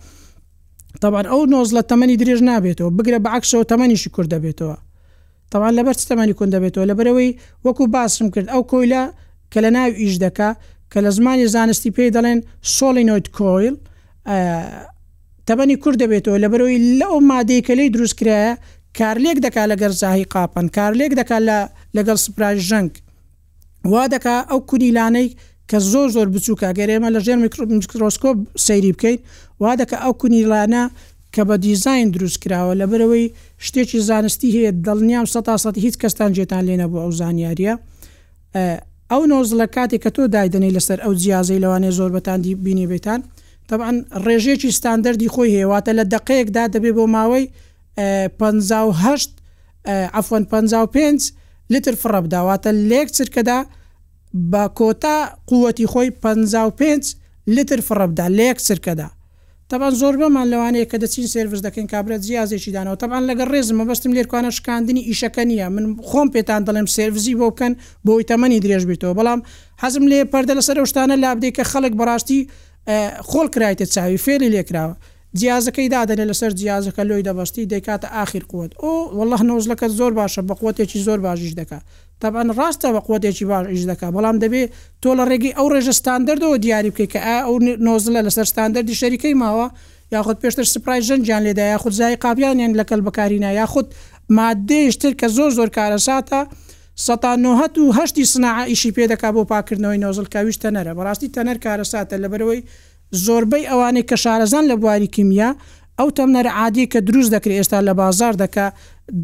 طبعا 1.02 1.24
ئەو 1.32 1.42
نۆزلە 1.54 1.82
تەمەنی 1.92 2.18
درێژ 2.22 2.40
نابێتەوە 2.52 2.92
بگرە 2.98 3.20
بەعکسەوە 3.26 3.64
تەمەنیشی 3.72 4.10
کوردەبێتەوە 4.16 4.76
تەوان 5.54 5.74
لەبەر 5.80 5.96
ستەمانی 6.04 6.34
کۆن 6.40 6.50
دەبێتەوە 6.56 6.86
لە 6.92 6.96
بەرەوەی 7.00 7.32
وەکو 7.66 7.84
باسم 7.96 8.28
کرد 8.34 8.48
ئەو 8.54 8.62
کۆیلا 8.72 9.04
کە 9.52 9.60
لە 9.66 9.70
ناو 9.78 9.90
ئیش 10.02 10.16
دەکا 10.26 10.50
کە 10.92 11.00
لە 11.06 11.10
زمانی 11.18 11.48
زانستی 11.56 11.92
پێی 11.96 12.12
دەڵێن 12.18 12.40
سۆلینۆیت 12.76 13.28
کۆیل 13.38 13.76
تەبنی 15.48 15.76
کورد 15.84 15.98
دەبێتەوە 16.04 16.38
لە 16.44 16.48
بەرەوەی 16.52 16.78
لەو 17.00 17.14
مادەی 17.30 17.62
کە 17.68 17.74
لی 17.80 17.88
دروستکرایە 17.96 18.54
کارلێک 19.00 19.38
دەکا 19.46 19.64
لەگەر 19.72 19.92
زاهی 20.02 20.26
قاپن 20.34 20.66
کارلێک 20.78 21.12
دەکا 21.20 21.38
لەگەڵ 21.98 22.18
سپراژ 22.26 22.58
ژنگ 22.70 22.92
وا 23.94 24.04
دەکا 24.16 24.36
ئەو 24.50 24.60
کونیلانەی 24.70 25.28
کە 25.70 25.78
زۆر 25.92 26.08
زۆر 26.16 26.28
بچووکە 26.34 26.70
گەرێمە 26.80 27.10
لە 27.16 27.20
ژێر 27.26 27.38
میکرۆسکۆپ 27.44 28.38
سەیری 28.66 28.92
بکەین 28.96 29.18
وا 29.64 29.72
دەکە 29.82 29.98
ئەو 30.04 30.14
کونیلانە 30.22 30.84
کە 31.36 31.44
بە 31.50 31.56
دیزین 31.66 32.08
دروستکراوە 32.16 32.74
لە 32.82 32.86
برەوەی 32.92 33.26
شتێکی 33.66 34.00
زانستی 34.10 34.50
هەیە 34.56 34.72
دڵنیام 34.88 35.28
سە 35.34 35.40
هیچ 35.86 35.96
کەستان 36.02 36.30
جێتان 36.38 36.62
لێنە 36.68 36.88
بۆ 36.92 36.98
ئەو 37.04 37.12
زانیاریە 37.20 37.74
ئەو 39.12 39.22
نۆز 39.32 39.50
لە 39.62 39.66
کاتێک 39.76 40.02
کە 40.04 40.12
تۆ 40.16 40.22
دایدنی 40.36 40.72
لەسەر 40.78 41.00
ئەو 41.06 41.14
جیازەی 41.22 41.60
لەوانێ 41.64 41.92
زۆر 41.98 42.10
بەتاندی 42.16 42.54
بینی 42.66 42.88
بێتان 42.92 43.20
طبعاان 43.70 43.98
ڕێژێکی 44.26 44.70
ستاندەری 44.78 45.28
خۆی 45.34 45.50
هێواتە 45.58 45.92
لە 46.00 46.04
دقەیەکدا 46.16 46.64
دەبێ 46.74 46.92
بۆ 46.98 47.06
ماوەی 47.16 47.46
1950 47.98 49.30
ئەفۆن 50.16 50.44
55 50.52 51.34
لتر 51.72 51.94
فڕەبداواتە 52.02 52.68
لێک 52.90 53.08
چرکەدا 53.18 53.60
بە 54.52 54.64
کۆتا 54.80 55.18
قوەتی 55.50 55.86
خۆی 55.92 56.10
55 56.10 57.16
لتر 57.48 57.80
فڕەبدا 57.88 58.26
لێک 58.38 58.58
چرکەدا 58.68 59.08
تەبان 59.72 59.94
زۆر 60.02 60.16
بەمان 60.22 60.48
لەوانەیە 60.54 60.86
کە 60.92 60.98
دەچین 61.04 61.28
سرویس 61.36 61.62
دەکەین 61.68 61.88
کابرەت 61.94 62.22
زیازێکی 62.28 62.72
دانەوە 62.76 62.98
تەبان 63.02 63.24
لەگە 63.30 63.44
ڕێزمە 63.52 63.84
بەستم 63.90 64.12
لێرکوانە 64.18 64.50
شکاندنی 64.58 65.02
ئیشەکە 65.10 65.44
نیە 65.52 65.68
من 65.76 65.86
خۆم 66.10 66.28
پێتان 66.36 66.62
دەڵێم 66.68 66.88
سرویزی 66.96 67.34
بۆ 67.40 67.46
بکەن 67.54 67.74
بۆی 68.06 68.24
تەمەنی 68.32 68.60
درێژ 68.66 68.84
بیتەوە 68.90 69.14
بەڵام 69.20 69.40
حەزم 69.82 70.06
لێ 70.12 70.20
پەردە 70.34 70.54
لەسەر 70.60 70.76
شتانە 70.92 71.16
لابدێ 71.24 71.50
کە 71.58 71.64
خەڵک 71.72 71.94
بەڕاستی 72.00 72.42
خۆل 73.30 73.48
کرایتە 73.54 73.86
چاوی 73.94 74.18
فێری 74.26 74.50
لێکراوە 74.56 74.96
جیازەکەی 75.40 75.88
دادەێ 75.96 76.24
لەسەر 76.32 76.52
جیازەکە 76.60 77.02
لۆی 77.10 77.24
دەبستی 77.30 77.64
دەکاتە 77.74 78.08
آخر 78.24 78.44
قوت 78.52 78.72
ئۆ 78.84 78.92
والله 79.20 79.40
نۆزلەکە 79.50 79.88
زۆر 80.00 80.12
باشە 80.20 80.42
بە 80.48 80.54
قوتێکی 80.62 81.00
زۆر 81.08 81.20
باشیش 81.26 81.52
دەکات 81.60 81.84
تابان 82.22 82.52
ڕاستە 82.56 82.86
بە 82.96 83.02
قوتێکی 83.08 83.44
باش 83.50 83.66
ئیش 83.74 83.84
دەکا 83.92 84.06
بەڵام 84.16 84.38
دەبێت 84.44 84.70
تۆ 85.02 85.10
لە 85.20 85.24
ڕێگی 85.30 85.52
ئەو 85.58 85.68
ڕێژە 85.74 85.94
ستاندەردەوە 86.02 86.58
دیاری 86.64 86.90
بکەیت 86.94 87.12
کە 87.14 87.20
ئەو 87.40 87.56
نۆزلە 87.88 88.22
لەسەر 88.28 88.46
ستاندەردی 88.54 88.96
شەریکەی 89.02 89.36
ماوە 89.44 89.68
یاخود 90.16 90.38
پێشتر 90.44 90.66
سپرای 90.74 91.02
ژەنجان 91.08 91.42
لێدا 91.48 91.66
یاخود 91.74 91.94
زای 92.00 92.16
قابیانیان 92.24 92.72
لەکەل 92.80 93.02
بەکارینە 93.08 93.50
یاخود 93.62 93.88
مادەشتر 94.38 95.14
کە 95.20 95.28
زۆر 95.38 95.50
زۆر 95.58 95.70
کارەساتە 95.78 96.42
سەهت 97.06 97.74
و 97.90 97.94
هەشتی 97.98 98.26
سناع 98.34 98.58
ئیشی 98.72 98.92
پێ 98.96 99.06
دەکا 99.12 99.30
بۆ 99.36 99.42
پاکردنەوەی 99.54 100.00
نۆزل 100.04 100.28
کاویش 100.34 100.58
تەنەرە 100.64 100.92
بەڕاستی 100.98 101.30
تەنەر 101.36 101.58
کارەساتە 101.66 102.16
لەبەرەوەی 102.24 102.60
زۆربەی 103.26 103.66
ئەوانەی 103.72 104.04
کە 104.10 104.16
شارەزان 104.24 104.64
لە 104.72 104.76
بواری 104.82 105.08
کیمیا 105.16 105.50
ئەو 106.00 106.10
تەمنەر 106.18 106.48
عادی 106.60 106.86
کە 106.94 107.00
دروست 107.08 107.32
دەکرێت 107.36 107.58
ئێستا 107.60 107.80
لە 107.88 107.94
بازار 108.02 108.34
دەکە 108.44 108.66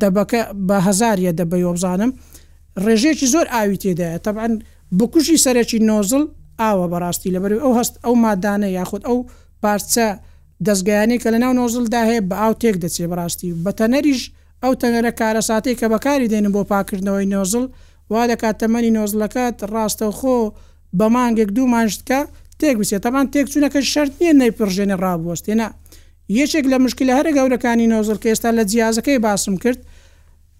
دەبەکە 0.01 0.41
بە 0.67 0.77
هزاریە 0.87 1.31
دەبەی 1.39 1.63
وەبزانم. 1.67 2.11
ڕێژێکی 2.85 3.27
زۆر 3.33 3.47
ئاوی 3.55 3.77
تێدایە 3.83 4.17
تەعاان 4.25 4.53
بکوشی 4.97 5.41
سەرێکی 5.45 5.79
نۆزل 5.89 6.23
ئاوە 6.61 6.85
بەڕاستی 6.93 7.29
لەبەر 7.35 7.51
ئەو 7.63 7.71
هەست 7.79 7.95
ئەو 8.03 8.13
مادانە 8.23 8.69
یاخود 8.77 9.01
ئەو 9.07 9.17
پارچە 9.63 10.05
دەستگایانی 10.67 11.17
کە 11.23 11.27
لە 11.33 11.39
ناو 11.43 11.53
نۆزلدا 11.59 12.01
هەیە 12.09 12.21
بە 12.29 12.35
ئاو 12.41 12.53
تێک 12.61 12.75
دەچێ 12.83 13.05
بەڕاستی 13.11 13.49
بەتەنەریش 13.65 14.21
ئەو 14.63 14.73
تەنەرە 14.81 15.11
کارە 15.19 15.41
سااتی 15.49 15.75
کە 15.79 15.85
بەکاری 15.93 16.27
دێنن 16.31 16.51
بۆ 16.55 16.61
پاکردنەوەی 16.71 17.27
نۆزل 17.33 17.65
وا 18.11 18.21
دەکات 18.31 18.55
تەمەنی 18.61 18.91
نۆزلەکەت 18.97 19.57
ڕاستەوخۆ 19.73 20.39
بە 20.97 21.05
مانگێک 21.15 21.49
دوو 21.55 21.65
مانشتکە 21.73 22.19
تێک 22.59 22.75
بچێت 22.81 23.01
تەمان 23.05 23.25
تێکچوونەکە 23.33 23.79
شەرت 23.93 24.13
نیە 24.21 24.33
نەیپڕژێنی 24.41 24.97
ڕابوەستێنە 25.03 25.67
یەکێک 26.39 26.65
لە 26.71 26.77
مشکلە 26.85 27.13
هەرە 27.19 27.31
گەورەکانی 27.37 27.87
نۆزل 27.93 28.17
کە 28.21 28.27
ئێستا 28.31 28.49
لە 28.57 28.63
جیازەکەی 28.71 29.17
باسم 29.25 29.55
کرد 29.63 29.79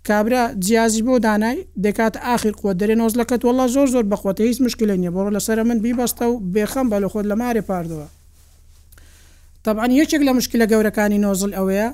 کابرا 0.07 0.41
جیازی 0.65 1.01
بۆ 1.07 1.19
دانای 1.25 1.57
دەکات 1.85 2.15
آخر 2.33 2.51
قوت 2.61 2.75
دەرێن 2.83 2.97
نۆزلەکەت 3.01 3.41
وڵا 3.47 3.65
زۆر 3.75 3.87
زۆر 3.93 4.05
بەخۆتە 4.11 4.41
هیچ 4.49 4.59
مشکل 4.65 4.89
نیە 5.01 5.11
بۆڕۆ 5.15 5.31
لەسرە 5.35 5.63
من 5.69 5.79
بیبەستە 5.85 6.23
و 6.31 6.39
بێخەم 6.53 6.87
بە 6.91 6.97
لە 7.03 7.07
خۆت 7.11 7.25
لە 7.31 7.35
مارێ 7.41 7.63
پاردەوە 7.69 8.07
طبعا 9.65 9.87
یەکێک 10.01 10.21
لە 10.27 10.31
مشکلە 10.39 10.65
گەورەکانی 10.71 11.19
نۆزل 11.25 11.51
ئەوەیە 11.57 11.89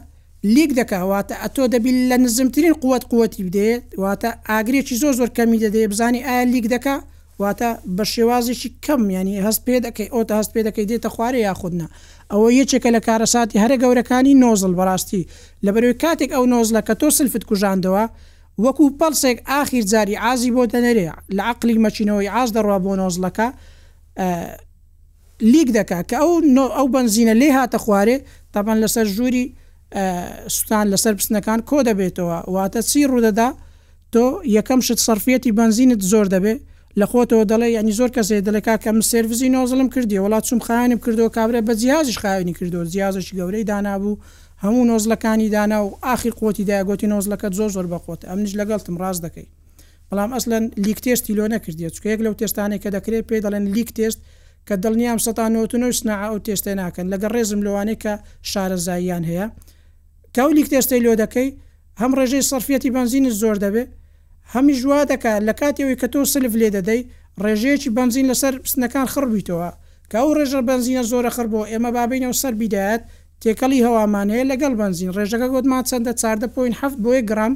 لیک 0.54 0.72
دەکەواتە 0.80 1.34
ئەتۆ 1.44 1.64
دەبیل 1.74 1.98
لە 2.10 2.16
نزمترین 2.24 2.74
قوت 2.84 3.04
قوتی 3.12 3.42
بدێت 3.48 3.82
واتە 4.04 4.30
ئاگرێکی 4.50 4.96
زۆ 5.02 5.10
زۆر 5.18 5.30
کەمی 5.38 5.60
دەدەێ 5.64 5.86
بزانی 5.92 6.26
ئایا 6.28 6.44
لیک 6.54 6.66
دەکە 6.74 6.96
واتە 7.42 7.70
بە 7.98 8.04
شێوازیشی 8.14 8.70
کەم 8.86 9.02
ینی 9.16 9.38
هەست 9.46 9.62
پێ 9.66 9.78
دەکەی 9.86 10.08
ئۆتە 10.16 10.34
هەست 10.40 10.52
پێ 10.56 10.62
دەکەی 10.68 10.86
دێتە 10.92 11.10
خوارێ 11.16 11.40
یاخودنا 11.48 11.88
ئەوە 12.32 12.48
یەکێکە 12.60 12.90
لە 12.98 13.02
کارەساتی 13.08 13.58
هەرە 13.64 13.76
گەورەکانی 13.84 14.34
نۆزل 14.44 14.74
بەڕاستی 14.80 15.24
لە 15.66 15.70
بەروی 15.76 15.96
کاتێک 16.04 16.30
ئەو 16.36 16.44
نۆزلە 16.54 16.82
کە 16.88 16.94
تۆ 17.02 17.08
سلفت 17.18 17.44
کوژاندەوە 17.50 18.04
وەکو 18.64 18.86
پەلسێک 19.00 19.38
ئاخیر 19.52 19.84
جاری 19.92 20.16
ئازی 20.24 20.52
بۆ 20.56 20.64
دەنەرێ 20.74 21.08
لە 21.36 21.42
عقلی 21.52 21.78
مەچینەوەی 21.86 22.30
ئاز 22.36 22.50
دەڕوا 22.56 22.78
بۆ 22.86 22.92
نۆزلەکە 23.02 23.48
لیک 25.54 25.70
دەکا 25.78 26.00
کە 26.10 26.16
ئەو 26.22 26.34
ئەو 26.78 26.88
بنزینە 26.96 27.34
لێ 27.42 27.50
هاتە 27.58 27.78
خوارێ 27.86 28.18
تاپەن 28.54 28.78
لەسەر 28.84 29.06
ژووری 29.16 29.46
سوستان 30.56 30.86
لەسەر 30.94 31.14
بستنەکان 31.20 31.60
کۆ 31.70 31.78
دەبێتەوە 31.90 32.38
واتە 32.56 32.80
چی 32.90 33.00
ڕوودەدا 33.12 33.48
تۆ 34.14 34.24
یەکەم 34.58 34.80
شت 34.88 35.00
سرفەتی 35.08 35.52
بنزینت 35.60 36.02
زۆر 36.12 36.26
دەبێت 36.36 36.60
لە 37.02 37.06
خۆتەوە 37.12 37.44
دەڵێ 37.52 37.68
ینی 37.78 37.94
زۆر 38.00 38.10
کەسێ 38.16 38.38
دەلێکا 38.48 38.76
کەم 38.84 38.98
سرویزی 39.12 39.50
نۆزڵم 39.56 39.88
کردی 39.94 40.18
وڵات 40.26 40.44
چوم 40.50 40.60
خاانم 40.68 41.00
کردو 41.06 41.26
کابرا 41.38 41.62
بە 41.68 41.74
زیازش 41.84 42.18
خاوێنی 42.24 42.54
کردو 42.60 42.82
زیازش 42.94 43.28
گەورەی 43.38 43.66
دانابوو 43.72 44.14
هەموو 44.64 44.84
نۆزلەکانی 44.92 45.50
دانا 45.56 45.78
و 45.86 45.88
آخر 46.14 46.32
قوتی 46.40 46.64
داگوتی 46.70 47.08
نۆزلەکەت 47.14 47.54
زۆ 47.60 47.66
زۆر 47.76 47.86
بەخۆت 47.94 48.22
ئەمنش 48.30 48.52
لەگەڵتم 48.60 48.96
ڕاز 49.02 49.18
دەکەی 49.26 49.48
بەڵام 50.10 50.30
ئەسلەن 50.36 50.64
لیک 50.86 51.00
تێستی 51.06 51.34
لۆ 51.38 51.46
نەکردی 51.54 51.90
چک 51.96 52.06
یەک 52.14 52.20
لەو 52.26 52.34
تێستانی 52.42 52.78
کە 52.84 52.90
دەکرێت 52.96 53.26
پێ 53.30 53.38
دەڵێن 53.46 53.66
لیک 53.76 53.90
تێست 53.98 54.20
کە 54.68 54.76
دڵنیام 54.84 55.18
1990 55.20 55.92
سنا 56.02 56.16
ئەو 56.26 56.38
تێستێ 56.46 56.74
ناکەن 56.82 57.06
لەگە 57.14 57.28
ڕێزم 57.34 57.62
لەوانەیە 57.66 57.98
کە 58.04 58.14
شارەزاییان 58.52 59.24
هەیە 59.30 59.48
کەو 60.36 60.50
لیک 60.58 60.68
تێستی 60.74 61.00
لۆ 61.06 61.14
دەکەی 61.24 61.50
هەم 62.02 62.12
ڕێژەی 62.18 62.44
سرفەتی 62.52 62.90
بنزین 62.96 63.26
زۆر 63.42 63.56
دەبێت 63.66 63.90
هەمی 64.52 64.74
ژوا 64.82 65.00
دەکات 65.14 65.42
لە 65.48 65.54
کاتەوەی 65.60 65.96
کە 66.02 66.08
تۆ 66.14 66.20
سلف 66.34 66.54
لێ 66.62 66.70
دەدەی 66.78 67.02
ڕێژەیەکی 67.44 67.90
بەنزین 67.98 68.26
لەسەر 68.32 68.54
پستنەکان 68.64 69.08
خڕبییتەوە 69.14 69.70
کە 70.10 70.18
ئەو 70.22 70.30
ڕێژە 70.38 70.62
بنزینە 70.70 71.04
زۆرە 71.12 71.30
خڕبەوە 71.36 71.66
ئێمە 71.72 71.90
بابینەوە 71.96 72.36
سەر 72.42 72.54
بیدایات 72.60 73.02
تێکەڵی 73.42 73.84
هەوامانەیە 73.88 74.44
لەگەڵ 74.52 74.74
بنزین 74.82 75.10
ڕێژەکە 75.18 75.48
گوتمان 75.54 75.84
چەندە 75.90 76.14
چاردە 76.22 76.48
پوین 76.54 76.74
هەفت 76.82 76.98
بۆ 77.04 77.12
گرام 77.30 77.54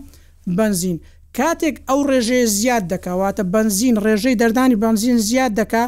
بنزین 0.57 0.97
کاتێک 1.37 1.75
ئەو 1.89 1.99
ڕێژەیە 2.09 2.45
زیاد 2.59 2.83
دەکەواتە 2.93 3.43
بنزین 3.55 3.95
ڕێژەی 4.05 4.35
دەردانی 4.41 4.77
بنزین 4.83 5.17
زیاد 5.29 5.51
دەکا 5.61 5.83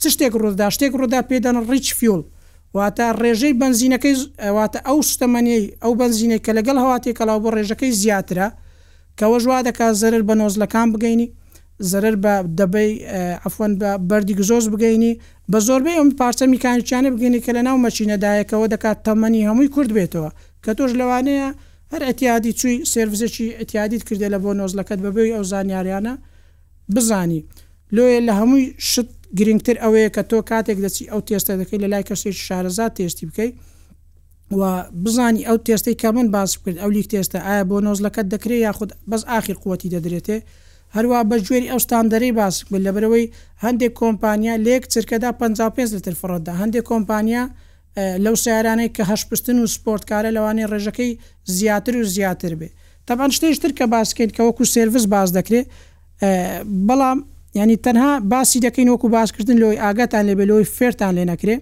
چ 0.00 0.02
شتێک 0.14 0.32
ڕوودا 0.40 0.66
شتێک 0.74 0.92
ڕوودا 0.98 1.20
پێدەن 1.30 1.56
ڕیچ 1.70 1.86
فیول 1.98 2.22
واتە 2.76 3.06
ڕێژەی 3.22 3.54
بنزینەکەی 3.60 4.14
واتە 4.58 4.78
ئەو 4.88 4.98
شتەمەنەی 5.10 5.62
ئەو 5.82 5.92
بنزینەی 6.00 6.40
کە 6.44 6.52
لەگەڵ 6.58 6.76
هەواتێک 6.84 7.14
کەلاو 7.18 7.38
بۆ 7.42 7.48
ڕێژەکەی 7.56 7.92
زیاترە 8.02 8.48
کەەوە 9.18 9.38
ژوا 9.44 9.58
دەکا 9.68 9.86
زەرر 10.02 10.22
بە 10.28 10.34
نۆزلەکان 10.40 10.88
بگەینی 10.94 11.28
زەرر 11.90 12.16
بە 12.24 12.34
دەبەی 12.58 12.90
ئەفۆن 13.44 13.72
بە 13.80 13.90
بەردی 14.10 14.34
گزۆز 14.40 14.64
بگەینی 14.74 15.12
بە 15.52 15.58
زۆربەی 15.66 15.96
ئەم 16.00 16.10
پارچە 16.20 16.44
میکانیچیانە 16.54 17.10
بگەینی 17.16 17.40
کە 17.44 17.50
لە 17.56 17.62
ناو 17.66 17.76
مەچینەدایەکەوە 17.86 18.66
دەکات 18.74 18.98
تەمەنی 19.06 19.42
هەمووی 19.48 19.68
کورد 19.74 19.90
بێتەوە 19.96 20.30
کە 20.64 20.70
تۆش 20.78 20.90
لەوانەیە 21.00 21.48
هەر 21.92 22.02
ئەتیادی 22.08 22.52
چوی 22.60 22.74
سرڤزێکی 22.92 23.46
ئەتیادیت 23.60 24.02
کردێ 24.08 24.28
لە 24.34 24.38
بۆ 24.44 24.50
نۆزلەکەت 24.60 25.00
بەبێ 25.06 25.22
ئەو 25.36 25.44
زانیاریانە 25.52 26.14
بزانی 26.94 27.40
لۆیە 27.96 28.20
لە 28.28 28.32
هەمووی 28.40 28.66
شت 28.90 29.08
گرنگتر 29.38 29.76
ئەوەیە 29.84 30.10
کە 30.16 30.22
تۆ 30.30 30.38
کاتێک 30.50 30.78
دەچی 30.84 31.04
ئەو 31.12 31.20
تێستە 31.28 31.52
دەکەی 31.60 31.78
لە 31.84 31.88
لای 31.92 32.04
کەسێک 32.08 32.36
شارەزات 32.46 32.92
تێستی 32.98 33.26
بکەیت 33.30 33.54
و 34.52 34.82
بزانی 35.04 35.44
ئەو 35.46 35.56
تێستەی 35.66 35.94
کە 36.02 36.04
من 36.14 36.28
باس 36.32 36.50
کرد 36.64 36.76
ئەو 36.82 36.90
لیک 36.96 37.06
تێستە 37.12 37.38
ئایا 37.46 37.64
بۆ 37.70 37.76
نۆزلەکەت 37.86 38.26
دەکرێت 38.34 38.60
یاخود 38.66 38.90
بەس 39.10 39.22
آخر 39.38 39.54
قوتی 39.62 39.88
دەدرێتێ 39.94 40.36
هەروە 40.96 41.18
بەژێری 41.30 41.68
ئەو 41.72 41.78
ستاندەری 41.86 42.32
باس 42.40 42.54
بن 42.70 42.80
لە 42.86 42.90
برەوەی 42.96 43.26
هەندێک 43.64 43.92
کۆمپانیا 44.00 44.54
لێک 44.66 44.82
چرکەدا 44.92 45.30
55 45.40 45.90
لتر 45.96 46.14
فڕەتدا 46.20 46.52
هەندێک 46.60 46.82
کۆمپانیا 46.90 47.42
لەو 48.24 48.34
سیارانەی 48.44 48.90
کە 48.96 49.02
هەش 49.10 49.22
پستن 49.28 49.56
و 49.62 49.66
سپۆرتکارە 49.74 50.30
لەوانەی 50.36 50.66
ڕێژەکەی 50.72 51.12
زیاتر 51.56 51.94
و 51.96 52.02
زیاتر 52.16 52.52
بێ 52.60 52.68
تاپان 53.06 53.30
شتێشتر 53.36 53.72
کە 53.78 53.84
باسکەین 53.94 54.30
کە 54.36 54.40
وەکو 54.48 54.64
سرویس 54.76 55.06
باز 55.14 55.28
دەکرێت 55.38 55.66
بەڵام 56.88 57.18
ینی 57.60 57.76
تەنها 57.86 58.10
باسی 58.32 58.58
دەکەین 58.66 58.88
وەکو 58.94 59.08
باسکردن 59.16 59.56
لۆی 59.62 59.78
ئاگاتان 59.84 60.22
لێ 60.28 60.34
بە 60.40 60.44
لۆی 60.50 60.64
فێرتان 60.76 61.12
لێ 61.18 61.24
نەکرێ 61.32 61.56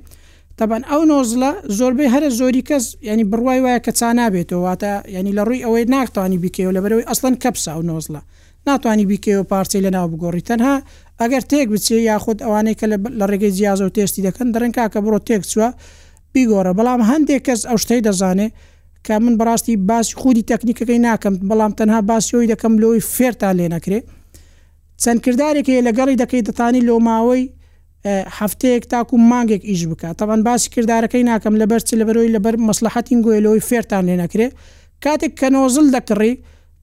تەبەن 0.61 0.83
ئەو 0.91 1.01
نۆزلە 1.13 1.51
زۆربەی 1.79 2.09
هەرە 2.15 2.29
زۆری 2.41 2.63
کەس 2.69 2.85
ینی 3.11 3.25
بڕوای 3.31 3.61
وایە 3.65 3.81
کە 3.85 3.93
چا 3.99 4.09
نابێتەوە 4.21 4.61
واتە 4.67 4.91
ینی 5.17 5.33
لە 5.39 5.43
ڕووی 5.49 5.61
ئەوەی 5.67 5.85
ناکتوانی 5.95 6.39
بیکەوە 6.45 6.73
لە 6.77 6.81
بەرەوەی 6.85 7.09
ئەسڵەن 7.11 7.35
کەپسا 7.43 7.73
و 7.79 7.83
نۆزلە 7.91 8.21
ناتوانانی 8.69 9.07
بیکەوە 9.13 9.45
پارچەی 9.51 9.83
لەناو 9.87 10.07
بگۆڕی 10.13 10.43
تەنها 10.49 10.75
ئەگەر 11.21 11.43
تێک 11.51 11.67
بچێ 11.75 11.97
یاخود 12.11 12.39
ئەوانەی 12.47 12.77
کە 12.81 12.85
لە 13.21 13.25
ڕێگەی 13.31 13.53
جیازە 13.59 13.85
و 13.89 13.95
تێستی 13.97 14.23
دەکەن 14.29 14.49
دەرنکا 14.55 14.85
کە 14.93 14.99
بڕۆ 15.05 15.19
تێک 15.29 15.43
چوە 15.53 15.69
بیگۆرە 16.35 16.73
بەڵام 16.79 17.01
هەندێک 17.11 17.43
کەس 17.47 17.61
ئەو 17.69 17.77
شتەی 17.83 18.01
دەزانێ 18.07 18.49
کە 19.07 19.15
من 19.25 19.35
بڕاستی 19.41 19.75
باسی 19.89 20.13
خودی 20.21 20.45
تەکنیکەکەی 20.51 20.99
ناکەم 21.09 21.35
بەڵام 21.51 21.73
تەنها 21.79 22.01
باسیەوەی 22.11 22.47
دەکەم 22.53 22.73
لەوەی 22.83 23.03
فێرتان 23.15 23.55
لێ 23.61 23.67
نەکرێ 23.75 23.99
چەندکردارێکی 25.03 25.77
لەگەڵی 25.89 26.17
دەکەی 26.23 26.43
دەتانی 26.49 26.83
لۆماوەی 26.89 27.43
هەفتەیەک 28.39 28.85
تاکو 28.93 29.15
مانگێک 29.31 29.63
ئیش 29.71 29.83
بکات 29.91 30.15
تاوان 30.21 30.41
باسی 30.47 30.69
کردارەکەی 30.75 31.25
ناکەم 31.31 31.55
لەبەر 31.63 31.81
چ 31.87 31.91
لەبەرۆی 32.01 32.31
لەبەر 32.37 32.55
مەسلحەتین 32.69 33.19
گوێلەوەی 33.25 33.63
فێرتان 33.69 34.03
لێ 34.09 34.17
نەکرێ 34.23 34.47
کاتێک 35.05 35.33
کە 35.41 35.49
نۆزل 35.57 35.87
دەکڕی 35.97 36.33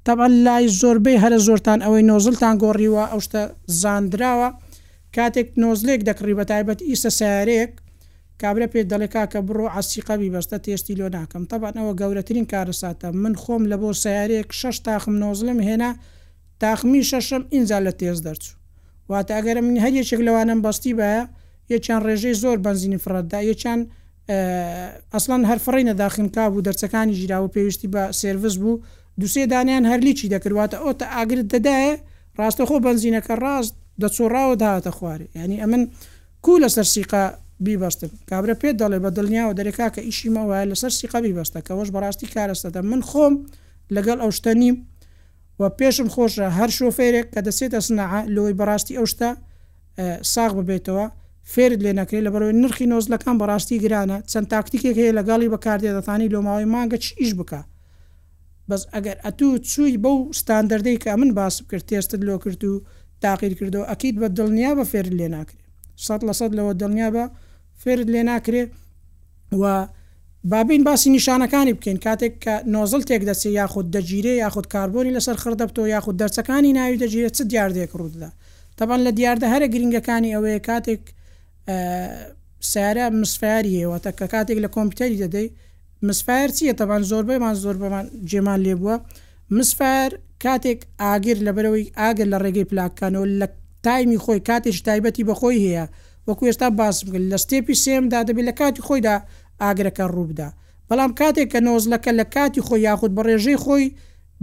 تەبان 0.07 0.31
لای 0.45 0.65
زۆربەی 0.79 1.17
هەرە 1.23 1.39
زۆرتان 1.47 1.79
ئەوەی 1.85 2.03
نۆزلتان 2.11 2.55
گۆڕیوە 2.63 3.03
ئەو 3.11 3.19
شتە 3.25 3.41
زانراوە 3.81 4.49
کاتێک 5.15 5.47
نۆزلێک 5.63 6.01
دەکڕی 6.09 6.35
بە 6.39 6.43
تایبەت 6.51 6.79
ئیسە 6.89 7.09
سیارەیەک 7.19 7.71
کابرا 8.41 8.67
پێ 8.73 8.81
دەڵێکا 8.91 9.23
کە 9.31 9.39
بڕۆ 9.47 9.65
عسیقەبی 9.77 10.31
بەستە 10.35 10.57
تێستی 10.65 10.95
لۆ 10.99 11.05
ناکەم 11.17 11.43
تەبانەوە 11.51 11.93
گەورەترین 11.99 12.47
کارەساتە 12.53 13.09
من 13.23 13.33
خۆم 13.41 13.63
لە 13.71 13.77
بۆ 13.81 13.89
سیارەیەک 14.03 14.49
شش 14.59 14.75
تاخم 14.87 15.13
نۆزلم 15.23 15.59
هێنا 15.67 15.91
تاخمی 16.63 17.01
شەشم 17.09 17.43
ئینجا 17.53 17.79
لە 17.87 17.91
تێز 17.99 18.19
دەرچوو 18.25 18.55
واتە 19.11 19.31
ئەگەر 19.37 19.57
من 19.61 19.75
هەریەکێک 19.83 20.21
لەوانم 20.27 20.59
بەستی 20.65 20.93
بە 20.99 21.11
یەچەند 21.73 22.01
ڕێژەی 22.07 22.35
زۆر 22.43 22.57
بنزینی 22.65 22.99
فرەتدا 23.03 23.39
یەچەند 23.49 23.83
ئەسلان 25.13 25.41
هەرفڕی 25.49 25.83
نەداخنکا 25.89 26.43
بوو 26.51 26.63
دەرچەکانی 26.67 27.13
ژیرا 27.19 27.37
و 27.43 27.47
پێویستی 27.55 27.87
بە 27.93 28.01
سرویس 28.21 28.55
بوو 28.61 28.81
دوسێ 29.21 29.43
دانیان 29.53 29.83
هەرلیچی 29.91 30.27
دەکرواتە 30.35 30.77
ئەو 30.83 30.93
تا 30.99 31.05
ئاگرت 31.15 31.47
دەدایە 31.53 31.93
ڕاستەخۆ 32.39 32.75
بنزینەکە 32.87 33.33
ڕاست 33.43 33.73
دەچۆڕاوە 34.01 34.55
داهاتە 34.61 34.91
خوارێ 34.97 35.27
ینی 35.35 35.57
ئەمن 35.63 35.83
کو 36.45 36.51
لە 36.63 36.67
سەر 36.75 36.87
سیقا 36.95 37.25
بیبستن 37.65 38.09
کابرا 38.29 38.55
پێ 38.61 38.69
دەڵێ 38.81 38.99
بە 39.03 39.09
دڵنیا 39.17 39.43
و 39.49 39.53
دەرێکا 39.59 39.87
کە 39.95 40.01
ئیشیمە 40.07 40.43
وایە 40.49 40.65
لەسەر 40.71 40.91
سیقا 40.99 41.19
بیبستە 41.25 41.59
کەەوەش 41.67 41.89
بەڕاستی 41.95 42.27
کارستەدە 42.35 42.81
من 42.91 43.01
خۆم 43.09 43.33
لەگەڵ 43.95 44.17
ئەو 44.23 44.31
شتە 44.37 44.51
نیم 44.61 44.75
و 45.59 45.69
پێشم 45.79 46.07
خۆشە 46.13 46.47
هەر 46.57 46.69
شۆفێرێک 46.77 47.25
کە 47.33 47.39
دەسێتە 47.47 47.79
سنەعا 47.87 48.21
لەوەی 48.35 48.55
بەڕاستی 48.59 48.97
ئەو 48.97 49.05
شتا 49.11 49.29
ساغ 50.33 50.51
ببێتەوە 50.57 51.05
فێرت 51.53 51.79
لێ 51.85 51.91
نەکرێت 51.99 52.23
لە 52.27 52.31
بەرەوەی 52.33 52.55
نرخی 52.61 52.85
نۆزلەکان 52.91 53.35
بەڕاستی 53.41 53.77
گرانە 53.83 54.17
چەند 54.31 54.47
تاکتیکێک 54.53 54.95
هەیە 55.01 55.11
لەگەڵی 55.19 55.49
بەکاردێ 55.53 55.91
دەتانی 55.97 56.31
لۆماوەی 56.33 56.67
مانگە 56.73 56.97
چ 57.03 57.07
ئیش 57.21 57.31
بکە 57.39 57.61
بەس 58.69 58.81
ئەگەر 58.93 59.17
ئەتوو 59.25 59.57
چووی 59.71 59.95
بەو 60.03 60.17
ستاندەردەی 60.39 60.97
کە 61.03 61.11
من 61.21 61.31
باس 61.39 61.55
کرد 61.69 61.85
تێستت 61.89 62.21
لۆ 62.27 62.35
کرد 62.43 62.63
و 62.71 62.73
تاقیر 63.23 63.53
کردەوە 63.59 63.85
ئەکییت 63.91 64.15
بە 64.21 64.27
دڵنیا 64.37 64.71
بە 64.77 64.83
فێر 64.91 65.07
لێ 65.19 65.27
ناکرێت 65.35 65.61
سە 66.05 66.13
لە 66.27 66.33
سەد 66.39 66.51
لەوە 66.57 66.73
دڵنیا 66.81 67.09
بە 67.15 67.25
فێرت 67.81 68.07
لێ 68.13 68.21
ناکرێت 68.31 68.69
و 69.61 69.63
بابین 70.43 70.83
باسی 70.83 71.19
نیشانەکانی 71.19 71.69
بکەین 71.73 71.97
کاتێک 72.05 72.33
کە 72.43 72.51
نۆزل 72.67 73.01
تێک 73.07 73.21
دەچێت 73.31 73.45
یاخود 73.61 73.87
دەگیرێ 73.97 74.33
یاخود 74.43 74.67
کاربوونی 74.67 75.15
لەسەر 75.17 75.37
خردەبتۆ 75.43 75.79
یاخود 75.87 76.15
دەرچەکانی 76.21 76.73
ناوی 76.77 76.97
دەگیرێت 77.01 77.33
چ 77.37 77.41
دیاردێک 77.51 77.89
ڕوودا 77.99 78.29
تەبان 78.77 78.99
لە 79.07 79.11
دیاردە 79.17 79.47
هەرە 79.53 79.67
گرنگەکانی 79.73 80.33
ئەوەیە 80.35 80.59
کاتێک 80.67 81.03
سارە 82.71 83.05
مسفاریەوەتە 83.21 84.11
کە 84.19 84.25
کاتێک 84.33 84.57
لە 84.65 84.69
کۆمپیوتەری 84.75 85.17
دەدەی 85.23 85.47
مسفایر 86.07 86.49
چیە 86.57 86.73
تەبان 86.79 87.01
زۆربەیمان 87.11 87.55
زۆربمان 87.63 88.05
جێمان 88.29 88.59
لێبووە 88.65 88.95
مسفایر 89.57 90.11
کاتێک 90.43 90.79
ئاگر 91.03 91.37
لە 91.47 91.51
بەرەوەی 91.57 91.85
ئاگر 91.99 92.27
لە 92.33 92.37
ڕێگەی 92.43 92.67
پلاکانەوە 92.71 93.25
لە 93.41 93.47
تایمی 93.85 94.19
خۆی 94.25 94.41
کاتێک 94.49 94.77
تایبەتی 94.87 95.23
بەخۆی 95.29 95.59
هەیە 95.65 95.85
وەکو 96.27 96.43
ئێستا 96.49 96.67
باس 96.79 96.97
لە 97.31 97.37
ستێپی 97.43 97.75
سێمدا 97.85 98.21
دەبێت 98.27 98.45
لە 98.49 98.53
کاتی 98.61 98.81
خۆیدا 98.87 99.15
ئاگرەکە 99.65 100.05
ڕووبدا 100.15 100.49
بەڵام 100.89 101.11
کاتێک 101.19 101.47
کە 101.53 101.59
نۆزلەکە 101.67 102.11
لە 102.19 102.25
کاتی 102.35 102.61
خۆی 102.67 102.81
یاخود 102.89 103.11
بە 103.17 103.21
ڕێژەی 103.27 103.57
خۆی 103.63 103.85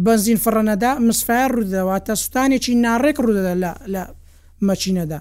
بنزین 0.06 0.38
فڕەنەدا 0.44 0.90
مسفایر 1.08 1.50
ڕوودەواتە 1.56 2.14
سوستانێکی 2.20 2.72
ناڕێک 2.84 3.16
ڕوودەدا 3.24 3.54
لە 3.94 4.02
مەچینەدا 4.68 5.20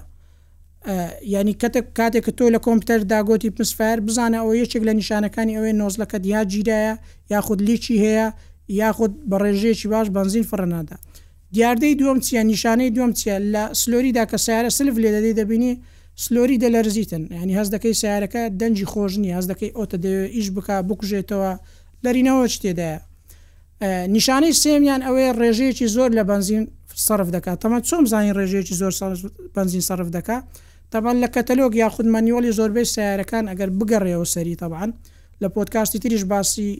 ینی 1.36 1.54
کەتە 1.62 1.80
کاتێک 1.98 2.22
کە 2.26 2.32
تۆ 2.38 2.44
لە 2.54 2.58
کۆمپیوتەر 2.66 3.00
داگوتی 3.12 3.50
پسفایر 3.56 3.98
بزانە 4.06 4.36
ئەو 4.42 4.52
یەکێک 4.62 4.82
لە 4.88 4.92
نیشانەکانی 5.00 5.52
ئەوەی 5.56 5.74
نۆزلەکە 5.80 6.18
یا 6.34 6.42
گیرایە 6.52 6.94
یاخود 7.34 7.60
لیچی 7.66 7.94
هەیە 8.04 8.26
یاخود 8.82 9.12
بە 9.30 9.36
ڕێژەیەکی 9.42 9.86
باش 9.92 10.06
بنزین 10.16 10.44
فڕەنادا 10.50 10.96
دیاردەی 11.54 11.94
دوم 12.00 12.18
چیە 12.26 12.40
نیشانەی 12.52 12.90
دوم 12.96 13.10
چیە 13.20 13.36
لە 13.52 13.62
سلۆریدا 13.80 14.24
کە 14.30 14.36
سیارە 14.44 14.70
سلف 14.78 14.96
لێ 15.02 15.10
دەدەی 15.16 15.34
دەبینی 15.40 15.72
سلۆری 16.24 16.56
دەلەرزیتن 16.64 17.22
ینی 17.40 17.54
هەز 17.60 17.68
دەکەی 17.74 17.94
سیارەکە 18.00 18.42
دەنجی 18.60 18.86
خۆشنی 18.92 19.30
هەز 19.36 19.46
دەکەی 19.52 19.70
ئۆتە 19.78 19.96
دەوێ 20.04 20.24
ئیش 20.36 20.48
بک 20.56 20.68
بکوژێتەوە 20.88 21.52
لەرینەوە 22.04 22.44
چ 22.52 22.54
تێدایە 22.62 22.98
نیشانەی 24.14 24.54
سێمیان 24.62 25.00
ئەوەیە 25.06 25.30
ڕێژەیەکی 25.40 25.86
زۆر 25.96 26.10
لە 26.18 26.22
بنزین 26.30 26.64
سرف 27.06 27.28
دەکات 27.36 27.58
تەمە 27.62 27.78
چۆم 27.88 28.04
زانین 28.12 28.34
ڕێژەیەکی 28.38 28.74
زۆر 28.80 28.92
بنزین 29.56 29.82
سرف 29.88 30.08
دەکات 30.16 30.42
تەبان 30.92 31.16
لە 31.24 31.28
کەتەلۆگ 31.34 31.72
یاخود 31.82 32.06
مەنیۆلی 32.14 32.52
زۆربەی 32.58 32.86
سیارەکان 32.94 33.44
ئەگەر 33.50 33.70
بگەڕێەوە 33.78 34.26
سەری 34.34 34.56
تەبان 34.62 34.90
لە 35.42 35.48
پۆتکاستی 35.54 35.98
تریش 36.02 36.24
باسی 36.32 36.70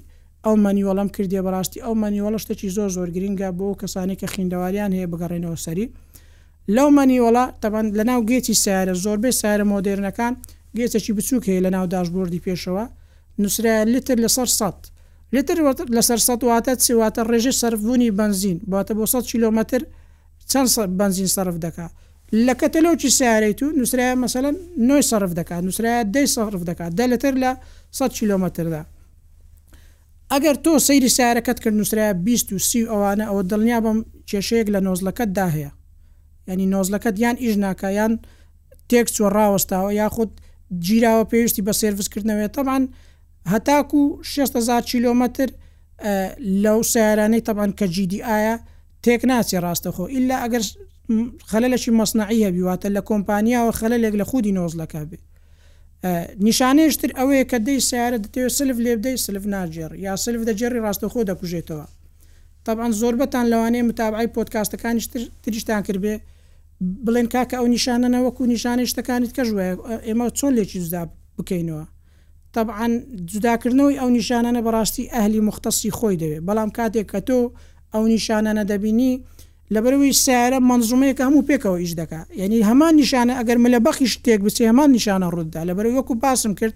ئەو 0.44 0.55
مەنیوەڵم 0.64 1.09
کردی 1.16 1.40
بەڕاستی 1.46 1.79
ئەو 1.85 1.94
مەنیوەڵە 2.03 2.38
شتێکی 2.44 2.68
زۆر 2.76 2.90
زۆر 2.96 3.09
گرینگە 3.16 3.48
بۆ 3.59 3.68
کەسانی 3.81 4.16
کە 4.20 4.26
خیندەواریان 4.33 4.90
هەیە 4.96 5.07
بگەڕێنەوە 5.12 5.59
سەری 5.64 5.87
لەو 6.76 6.88
مەنیوەڵا 6.96 7.44
تەبەن 7.62 7.87
لە 7.98 8.04
ناو 8.11 8.20
گێتی 8.30 8.56
سارە 8.64 8.94
زۆربەی 9.04 9.35
سارە 9.40 9.64
مۆدررنەکان 9.72 10.35
گێتەکی 10.78 11.12
بچووک 11.16 11.44
هەیە 11.50 11.61
لە 11.66 11.70
ناو 11.76 11.87
داشبوردی 11.94 12.40
پێشەوە 12.46 12.85
نووسرا 13.42 13.74
لتر 13.94 14.16
لە 14.24 14.28
سەر 14.37 14.48
سە 14.59 14.68
لتر 15.35 15.56
لەسەر 15.96 16.20
سە 16.26 16.33
واتە 16.50 16.72
سیواتە 16.87 17.22
ڕێژە 17.30 17.52
سەرفبوونی 17.62 18.11
بنزین 18.20 18.59
باتە 18.72 18.92
بۆ 18.98 19.04
100 19.06 19.22
کیلومتر 19.33 19.80
چەند 20.50 20.92
بنزین 21.00 21.28
سرف 21.37 21.54
دکات 21.66 21.92
لە 22.46 22.54
کەتەلەوکی 22.61 23.11
سیارەیت 23.18 23.61
و 23.62 23.66
نووسرای 23.78 24.14
مەمثلەن 24.20 24.56
نوۆی 24.88 25.02
سرف 25.11 25.30
دەکات 25.38 25.61
نووسرای 25.66 26.04
دەی 26.14 26.26
سرف 26.37 26.62
دەکات 26.70 26.90
دە 26.98 27.04
لەتر 27.12 27.35
لە 27.42 27.50
100 27.98 28.12
کیلومتردا 28.18 28.83
ئەگەر 30.33 30.56
تۆ 30.64 30.70
سەیری 30.88 31.11
سیارەکەت 31.16 31.59
کرد 31.62 31.76
نووسرای 31.80 32.12
20 32.14 32.52
و 32.52 32.59
سی 32.68 32.80
ئەوانە 32.90 33.24
ئەوە 33.30 33.42
دڵنیا 33.50 33.78
بم 33.85 33.98
کێشەیەک 34.30 34.68
لە 34.74 34.80
نۆزلەکەتدا 34.88 35.46
هەیە 35.54 35.70
ینی 36.48 36.66
نۆزلەکەت 36.72 37.16
یان 37.24 37.37
ئیش 37.42 37.57
ناکەیان 37.64 38.12
تێکس 38.90 39.12
چۆ 39.16 39.24
ڕاوەستاوە 39.37 39.90
یاخود 40.03 40.31
گیرراوە 40.87 41.24
پێویستی 41.33 41.62
بە 41.66 41.72
سرویسکردنەوەی 41.83 42.48
تەمان 42.57 42.83
هەتاکو 43.53 44.00
600 44.22 44.85
کیلومتر 44.90 45.48
لەو 46.64 46.79
سیارانەی 46.92 47.44
تەبان 47.48 47.70
کە 47.79 47.85
جیدی 47.94 48.20
ئایا 48.29 48.57
تێک 49.05 49.22
ناچی 49.31 49.59
ڕاستەخۆ 49.64 50.05
ئللا 50.16 50.37
ئەگەر 50.44 50.64
خەلەشی 51.50 51.92
مەسنعی 52.00 52.44
هەبیواتە 52.46 52.88
لە 52.96 53.03
کۆمپانیاوە 53.11 53.72
خەلەلێک 53.81 54.14
لە 54.20 54.24
خودی 54.31 54.57
نۆزلەکە 54.59 55.03
بێ 55.11 55.18
نیشانێشتر 56.46 57.11
ئەوەیە 57.18 57.44
کە 57.50 57.59
دەی 57.66 57.79
سیارە 57.88 58.18
دەتەوێت 58.24 58.53
سلف 58.59 58.76
لێ 58.85 58.92
بدەی 58.98 59.16
سلف 59.26 59.44
ناجێر 59.55 59.90
یا 60.05 60.12
سلف 60.24 60.40
دەجێری 60.48 60.83
ڕاستەخۆ 60.85 61.20
دەکوژێتەوە 61.31 61.87
طبعا 62.64 62.90
زۆربەتان 63.01 63.46
لەوانەیە 63.53 63.83
متابعی 63.88 64.29
پۆتکاستەکانی 64.37 65.03
تریشتان 65.44 65.83
کردێ 65.88 66.16
بڵێن 67.07 67.27
کاکە 67.35 67.55
ئەو 67.61 67.66
نیشانەنە 67.77 68.18
وەکو 68.27 68.42
نیشانەی 68.55 68.87
شتەکانیت 68.92 69.33
کە 69.37 69.42
ژوە 69.49 69.62
ئێمە 70.07 70.25
چۆن 70.38 70.53
لێکی 70.59 70.79
جودا 70.85 71.03
بکەینەوە 71.38 71.85
طبعا 72.57 72.87
جوداکردنەوەی 73.33 73.96
ئەو 74.01 74.09
نیشانانە 74.18 74.61
بەڕاستی 74.66 75.05
ئەهلی 75.14 75.40
مختصی 75.49 75.90
خۆی 75.99 76.16
دەوێت 76.23 76.42
بەڵام 76.49 76.70
کاتێک 76.79 77.07
کە 77.12 77.20
تۆ 77.29 77.38
ئەو 77.94 78.05
نیشانانە 78.14 78.62
دەبینی 78.70 79.14
لەبەروی 79.75 80.12
سیارە 80.25 80.59
منزومەیەکە 80.70 81.23
هەموو 81.29 81.46
پێکەوە 81.51 81.79
ئیش 81.83 81.92
دکا 82.01 82.20
یعنی 82.40 82.57
هەمان 82.70 82.92
نیشانە 83.01 83.33
ئەگەر 83.40 83.59
مە 83.62 83.68
لە 83.75 83.79
بەخی 83.87 84.07
شتێک 84.14 84.40
بچی 84.46 84.64
هەمان 84.70 84.88
نیشانە 84.96 85.27
ڕوودا 85.35 85.62
لەبەر 85.70 85.85
وەکو 85.99 86.14
باسم 86.25 86.53
کرد 86.61 86.75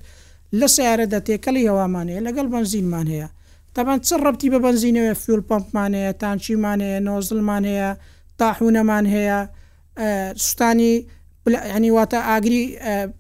لە 0.61 0.67
سیارە 0.77 1.07
دەتێکەڵی 1.15 1.65
هەوامانەیە 1.71 2.21
لەگەڵ 2.27 2.47
بنزینمان 2.55 3.07
هەیە 3.13 3.29
تابان 3.75 4.01
چ 4.01 4.13
ڕبتی 4.25 4.49
بە 4.51 4.59
بنزینەوە 4.65 5.13
فیول 5.23 5.41
پمپمانەیە 5.51 6.13
تانچیمانەیە 6.23 6.99
نۆزلمان 7.09 7.65
هەیە 7.71 7.91
تاحونەمان 8.39 9.05
هەیە 9.15 9.39
سوستانی 10.39 11.07
ینی 11.77 11.91
واتە 11.97 12.19
ئاگری 12.31 12.65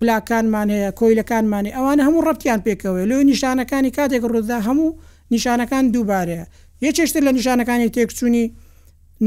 پلاکانمان 0.00 0.68
هەیە 0.74 0.90
کۆیلەکانمانێ 1.00 1.70
ئەوانە 1.76 2.02
هەموو 2.06 2.24
ڕپتیان 2.28 2.60
پێکەوە 2.66 3.02
لەو 3.10 3.20
نیشانەکانی 3.32 3.90
کاتێک 3.98 4.22
ڕوودا 4.32 4.58
هەموو 4.68 4.96
نیشانەکان 5.34 5.84
دووبارەیە 5.94 6.44
یەکێشتر 6.86 7.22
لە 7.26 7.32
نیشانەکانی 7.38 7.88
تێکچوونی 7.96 8.46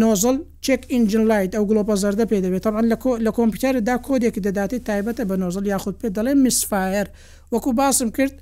نۆزل 0.02 0.38
چێک 0.66 0.82
ئینجن 0.92 1.24
لایت 1.32 1.52
ئەو 1.58 1.64
گلۆپە 1.70 1.96
زەردە 2.04 2.26
پێ 2.32 2.38
دەبێت 2.46 2.64
تاان 2.66 2.86
لە 3.28 3.32
کۆمپیوتەردا 3.38 3.96
کۆدێکی 4.08 4.42
دەداتی 4.48 4.80
تایبەتە 4.88 5.24
بە 5.30 5.36
نۆزل 5.42 5.66
یاخود 5.74 5.96
پێ 6.02 6.08
دەڵێ 6.18 6.34
میسفایر 6.44 7.08
وەکو 7.54 7.72
باسم 7.80 8.10
کرد 8.18 8.36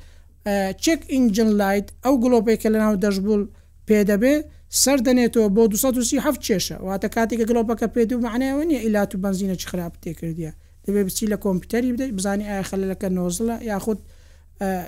چێک 0.83 1.01
ئینجن 1.13 1.49
لایت 1.59 1.87
ئەو 2.05 2.15
گلۆپێکە 2.23 2.69
لە 2.73 2.79
ناو 2.83 2.95
دەشبول 3.05 3.43
پێدەبێ 3.89 4.33
سەر 4.81 4.97
دەنێتەوە 5.07 5.47
بۆ 5.55 5.61
1970 5.67 6.39
چێشە 6.47 6.77
واتە 6.85 7.07
کاتێکە 7.15 7.45
گلۆپەکە 7.49 7.87
پێ 7.95 8.03
و 8.13 8.19
معنیەوە 8.25 8.63
نیە 8.69 8.79
ئیلات 8.85 9.11
و 9.15 9.17
بنزینە 9.23 9.55
چ 9.55 9.63
خراپ 9.71 9.93
تێکردە 10.03 10.51
دەبێ 10.85 11.01
بچی 11.07 11.25
لە 11.33 11.37
کۆمپیوتەری 11.45 11.91
بدەیت 11.95 12.13
بزانانی 12.17 12.43
ئایا 12.49 12.63
خەلەکە 12.71 13.07
نۆزلە 13.17 13.55
یاخود 13.71 13.99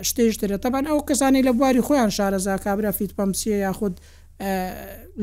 شتێشترێت 0.08 0.62
تەبان 0.66 0.86
ئەو 0.90 1.00
کەسانی 1.10 1.44
لە 1.48 1.52
بواری 1.58 1.82
خۆیان 1.88 2.12
شارەزا 2.18 2.54
کابرا 2.66 2.92
فیت 2.98 3.12
پمسیە 3.18 3.58
یاخود 3.68 3.96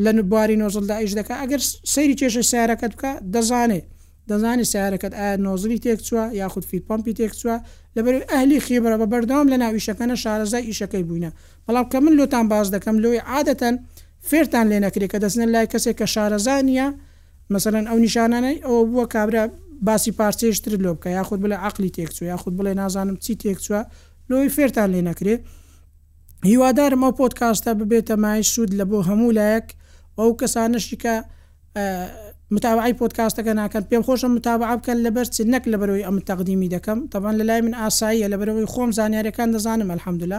لە 0.04 0.10
نبواری 0.16 0.56
نۆزلدا 0.62 0.94
ئیش 1.02 1.12
دەکە 1.18 1.34
ئەگەر 1.42 1.60
سەیری 1.94 2.16
چێشە 2.20 2.42
سیارەکەت 2.50 2.92
بکە 2.96 3.10
دەزانێت 3.34 3.86
دەزانانی 4.30 4.66
سیارەکەت 4.72 5.12
ئایا 5.20 5.36
نۆزلی 5.46 5.78
تێک 5.84 6.00
چوە 6.08 6.22
یاخود 6.42 6.64
فیت 6.70 6.84
پمپی 6.88 7.12
تێک 7.18 7.32
چوە 7.40 7.56
لەبەر 7.96 8.14
ئەهلی 8.30 8.58
خیبرە 8.66 8.96
بە 9.00 9.06
بەردەوام 9.12 9.46
لە 9.52 9.56
ناویشەکەە 9.62 10.14
شارەزای 10.22 10.64
ئیشەکەی 10.68 11.04
بووینە 11.08 11.30
بەڵام 11.66 11.86
کە 11.92 11.98
من 12.04 12.14
لۆتان 12.18 12.46
باز 12.52 12.66
دەکەم 12.74 12.96
لۆی 13.04 13.20
عادەتەن 13.30 13.74
فێرتان 14.28 14.66
لێ 14.70 14.78
نەکرێت 14.84 15.10
کە 15.12 15.18
دەستن 15.24 15.48
لای 15.54 15.66
کەسێک 15.72 15.96
کە 16.00 16.06
شارەزانە 16.14 16.86
مثلەن 17.54 17.84
ئەو 17.90 17.98
نیشانانەی 18.04 18.56
ئەوە 18.66 18.80
بووە 18.90 19.04
کابرا 19.14 19.44
باسی 19.86 20.12
پارچێشتر 20.18 20.72
لۆ 20.84 20.90
بکە 20.96 21.08
یاخود 21.18 21.40
بڵێ 21.44 21.56
عقلی 21.66 21.90
تێکچوە 21.96 22.22
یاخود 22.32 22.54
بڵێ 22.58 22.72
نازانم 22.80 23.16
چی 23.24 23.32
تێکچوە 23.42 23.80
لۆی 24.30 24.48
فێرتان 24.56 24.88
لێ 24.94 25.00
نەکرێت 25.08 25.40
هیوادارمە 26.50 27.08
پۆتکاستە 27.18 27.70
ببێتە 27.80 28.14
مای 28.24 28.42
سوود 28.52 28.70
لە 28.80 28.84
بۆ 28.90 28.98
هەموو 29.08 29.30
لایەک 29.38 29.66
ئەو 30.18 30.30
کەسانەشیکە 30.40 31.14
متابعی 32.50 32.92
پۆتکاستەکە 33.00 33.52
ناکەن 33.58 33.84
پێم 33.90 34.02
خۆشم 34.06 34.30
متابع 34.38 34.76
بکەن 34.76 34.98
لەبەر 35.06 35.26
چ 35.34 35.36
نەک 35.52 35.64
لە 35.72 35.76
بەرەوەی 35.80 36.04
ئەم 36.08 36.16
تەقدیمی 36.30 36.68
دەکەم 36.76 36.98
تەبان 37.12 37.34
لە 37.40 37.44
لای 37.48 37.60
من 37.66 37.74
ئاساییە 37.80 38.28
لە 38.32 38.36
بەرەوەی 38.40 38.68
خۆم 38.72 38.90
زانیارەکان 38.98 39.48
دەزانم 39.54 39.90
الحەمدلا 39.96 40.38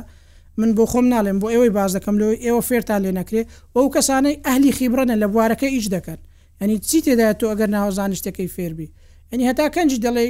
من 0.59 0.69
بۆ 0.77 0.83
خۆم 0.91 1.05
ناڵێم 1.13 1.37
بۆ 1.41 1.47
ئێوەی 1.53 1.71
باز 1.77 1.91
دەکەم 1.97 2.15
لەوەی 2.21 2.37
ئێوە 2.45 2.61
فێرتا 2.69 2.97
لێ 3.03 3.11
نەکرێ 3.19 3.41
ئەو 3.75 3.85
کەسانەی 3.95 4.35
ئەهلی 4.45 4.71
خیبرەنە 4.77 5.15
لە 5.21 5.27
بوارەکە 5.33 5.67
ئیش 5.75 5.85
دەکەن 5.95 6.19
ئەنی 6.61 6.77
چی 6.87 6.99
تێدا 7.05 7.27
تۆ 7.39 7.45
ئەگەر 7.51 7.69
ناوزانشتەکەی 7.75 8.49
فێربی 8.55 8.87
ئەنی 9.31 9.43
هەتا 9.49 9.65
کەنجی 9.75 9.99
دەڵێ 10.05 10.27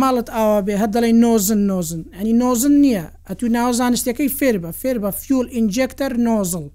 ماڵت 0.00 0.28
ئاوا 0.36 0.60
بێ 0.66 0.74
هە 0.82 0.86
دەڵی 0.94 1.12
نۆزن 1.24 1.60
نۆزن 1.70 2.02
ئەنی 2.16 2.32
نۆزن 2.42 2.74
نییە 2.84 3.04
ئەتو 3.28 3.46
ناوزانشتەکەی 3.58 4.30
فێر 4.38 4.56
بە 4.62 4.70
فێر 4.80 4.96
بە 5.02 5.10
فیول 5.22 5.46
ئینجکتەر 5.56 6.12
نۆزل 6.26 6.66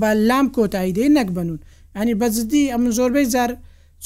بە 0.00 0.10
لام 0.28 0.46
کۆتاییدەی 0.56 1.10
نەک 1.18 1.28
بنون 1.36 1.58
ئەنی 1.96 2.14
بەزدی 2.20 2.64
ئەم 2.72 2.82
زۆربەی 2.98 3.26
جار 3.34 3.50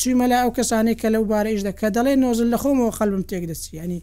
چویمە 0.00 0.26
لە 0.32 0.36
ئەو 0.42 0.50
کەسانی 0.58 0.94
کە 1.00 1.08
لەو 1.14 1.24
بارەیش 1.32 1.60
دەکە 1.68 1.86
دەڵێ 1.96 2.14
نۆزل 2.22 2.48
لە 2.54 2.58
خۆمەوە 2.62 2.92
خەلبم 2.98 3.22
تێک 3.30 3.44
دەچی 3.50 3.70
ینی 3.82 4.00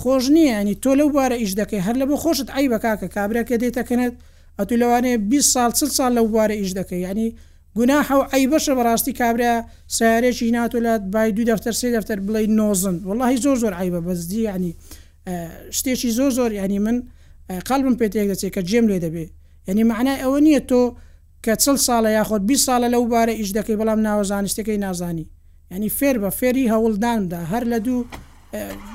خۆش 0.00 0.24
نییە 0.34 0.54
ئەنی 0.58 0.74
تۆ 0.82 0.90
لەو 1.00 1.08
بارە 1.16 1.36
ئیش 1.42 1.52
دەکەی 1.60 1.80
هەر 1.86 1.96
لە 2.00 2.04
بۆ 2.10 2.16
خۆشت 2.22 2.48
ئای 2.54 2.66
بەکاکە 2.72 3.06
کابراکە 3.16 3.56
دێتەکەنێت 3.62 4.14
ئەتو 4.58 4.74
لەوانەیە 4.82 5.16
20 5.18 5.54
سال 5.54 5.70
30 5.70 5.86
سال 5.98 6.12
لەو 6.18 6.26
بارە 6.36 6.54
ئیش 6.60 6.70
دەکەی 6.78 7.00
ینی 7.10 7.28
گوناح 7.76 8.08
و 8.18 8.22
ئەی 8.32 8.44
بەشە 8.52 8.72
بەڕاستی 8.78 9.12
کابرا 9.20 9.52
سارێکی 9.98 10.50
ناتولات 10.56 11.02
بای 11.14 11.30
دوو 11.36 11.44
دەفتەر 11.50 11.74
سێ 11.80 11.88
دەفتەر 11.96 12.18
بڵێ 12.26 12.42
نۆزن 12.58 12.96
وڵی 13.08 13.36
زۆر 13.44 13.56
زۆر 13.62 13.72
ئای 13.78 13.88
بە 13.94 14.00
بەزدی 14.06 14.40
ینی 14.50 14.72
شتێکی 15.78 16.10
زۆر 16.18 16.30
زۆر 16.38 16.50
ینی 16.60 16.78
من 16.86 16.96
قلبم 17.68 17.94
پێتێک 18.00 18.26
دەچێت 18.32 18.52
کە 18.56 18.62
جێم 18.70 18.86
لێ 18.90 18.98
دەبێ 19.04 19.24
ینی 19.68 19.84
معنای 19.90 20.18
ئەوە 20.22 20.38
نییە 20.46 20.62
تۆ 20.70 20.82
کە 21.48 21.54
چل 21.64 21.76
ساڵە 21.88 22.10
یاخۆت 22.18 22.42
20 22.50 22.64
ساڵە 22.68 22.88
لەو 22.94 23.04
بارە 23.14 23.32
ئیش 23.40 23.50
دەکەی 23.58 23.76
بەڵام 23.80 23.98
ناوە 24.06 24.22
زانستەکەی 24.32 24.78
نازانی 24.84 25.26
ینی 25.72 25.90
فێر 25.98 26.16
بە 26.22 26.30
فێری 26.38 26.64
هەوڵداندا 26.72 27.40
هەر 27.52 27.64
لە 27.72 27.78
دوو 27.86 28.00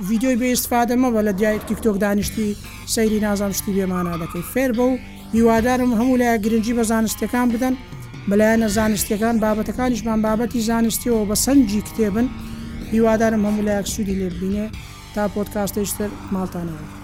ویددیوی 0.10 0.38
بێستفادەمە 0.42 1.10
بە 1.16 1.22
لە 1.28 1.34
دیای 1.40 1.60
تیکتۆک 1.70 1.98
دانیشتی 2.06 2.48
سەیری 2.96 3.20
نازانشتی 3.28 3.72
بێمانە 3.78 4.14
دەکەی 4.24 4.46
فێر 4.54 4.72
بە 4.78 4.84
و 4.92 4.96
هیوادارم 5.36 5.92
هەموو 6.00 6.20
لای 6.22 6.38
گرنگجی 6.46 6.74
بە 6.78 6.84
زانستەکان 6.92 7.48
بدەن 7.54 7.76
بلایەنە 8.30 8.68
زانستیەکان 8.78 9.36
بابەتەکانیشمان 9.44 10.20
بابەتی 10.26 10.62
زانستیەوە 10.72 11.22
بە 11.30 11.36
سنجی 11.46 11.82
کتێبن 11.88 12.28
هیوادارم 12.94 13.42
هەموو 13.48 13.66
لایەک 13.68 13.88
سوودی 13.94 14.16
لێبینێ 14.22 14.66
تا 15.16 15.24
پۆتکاستێشتر 15.36 16.10
ماڵتانەوە. 16.34 17.03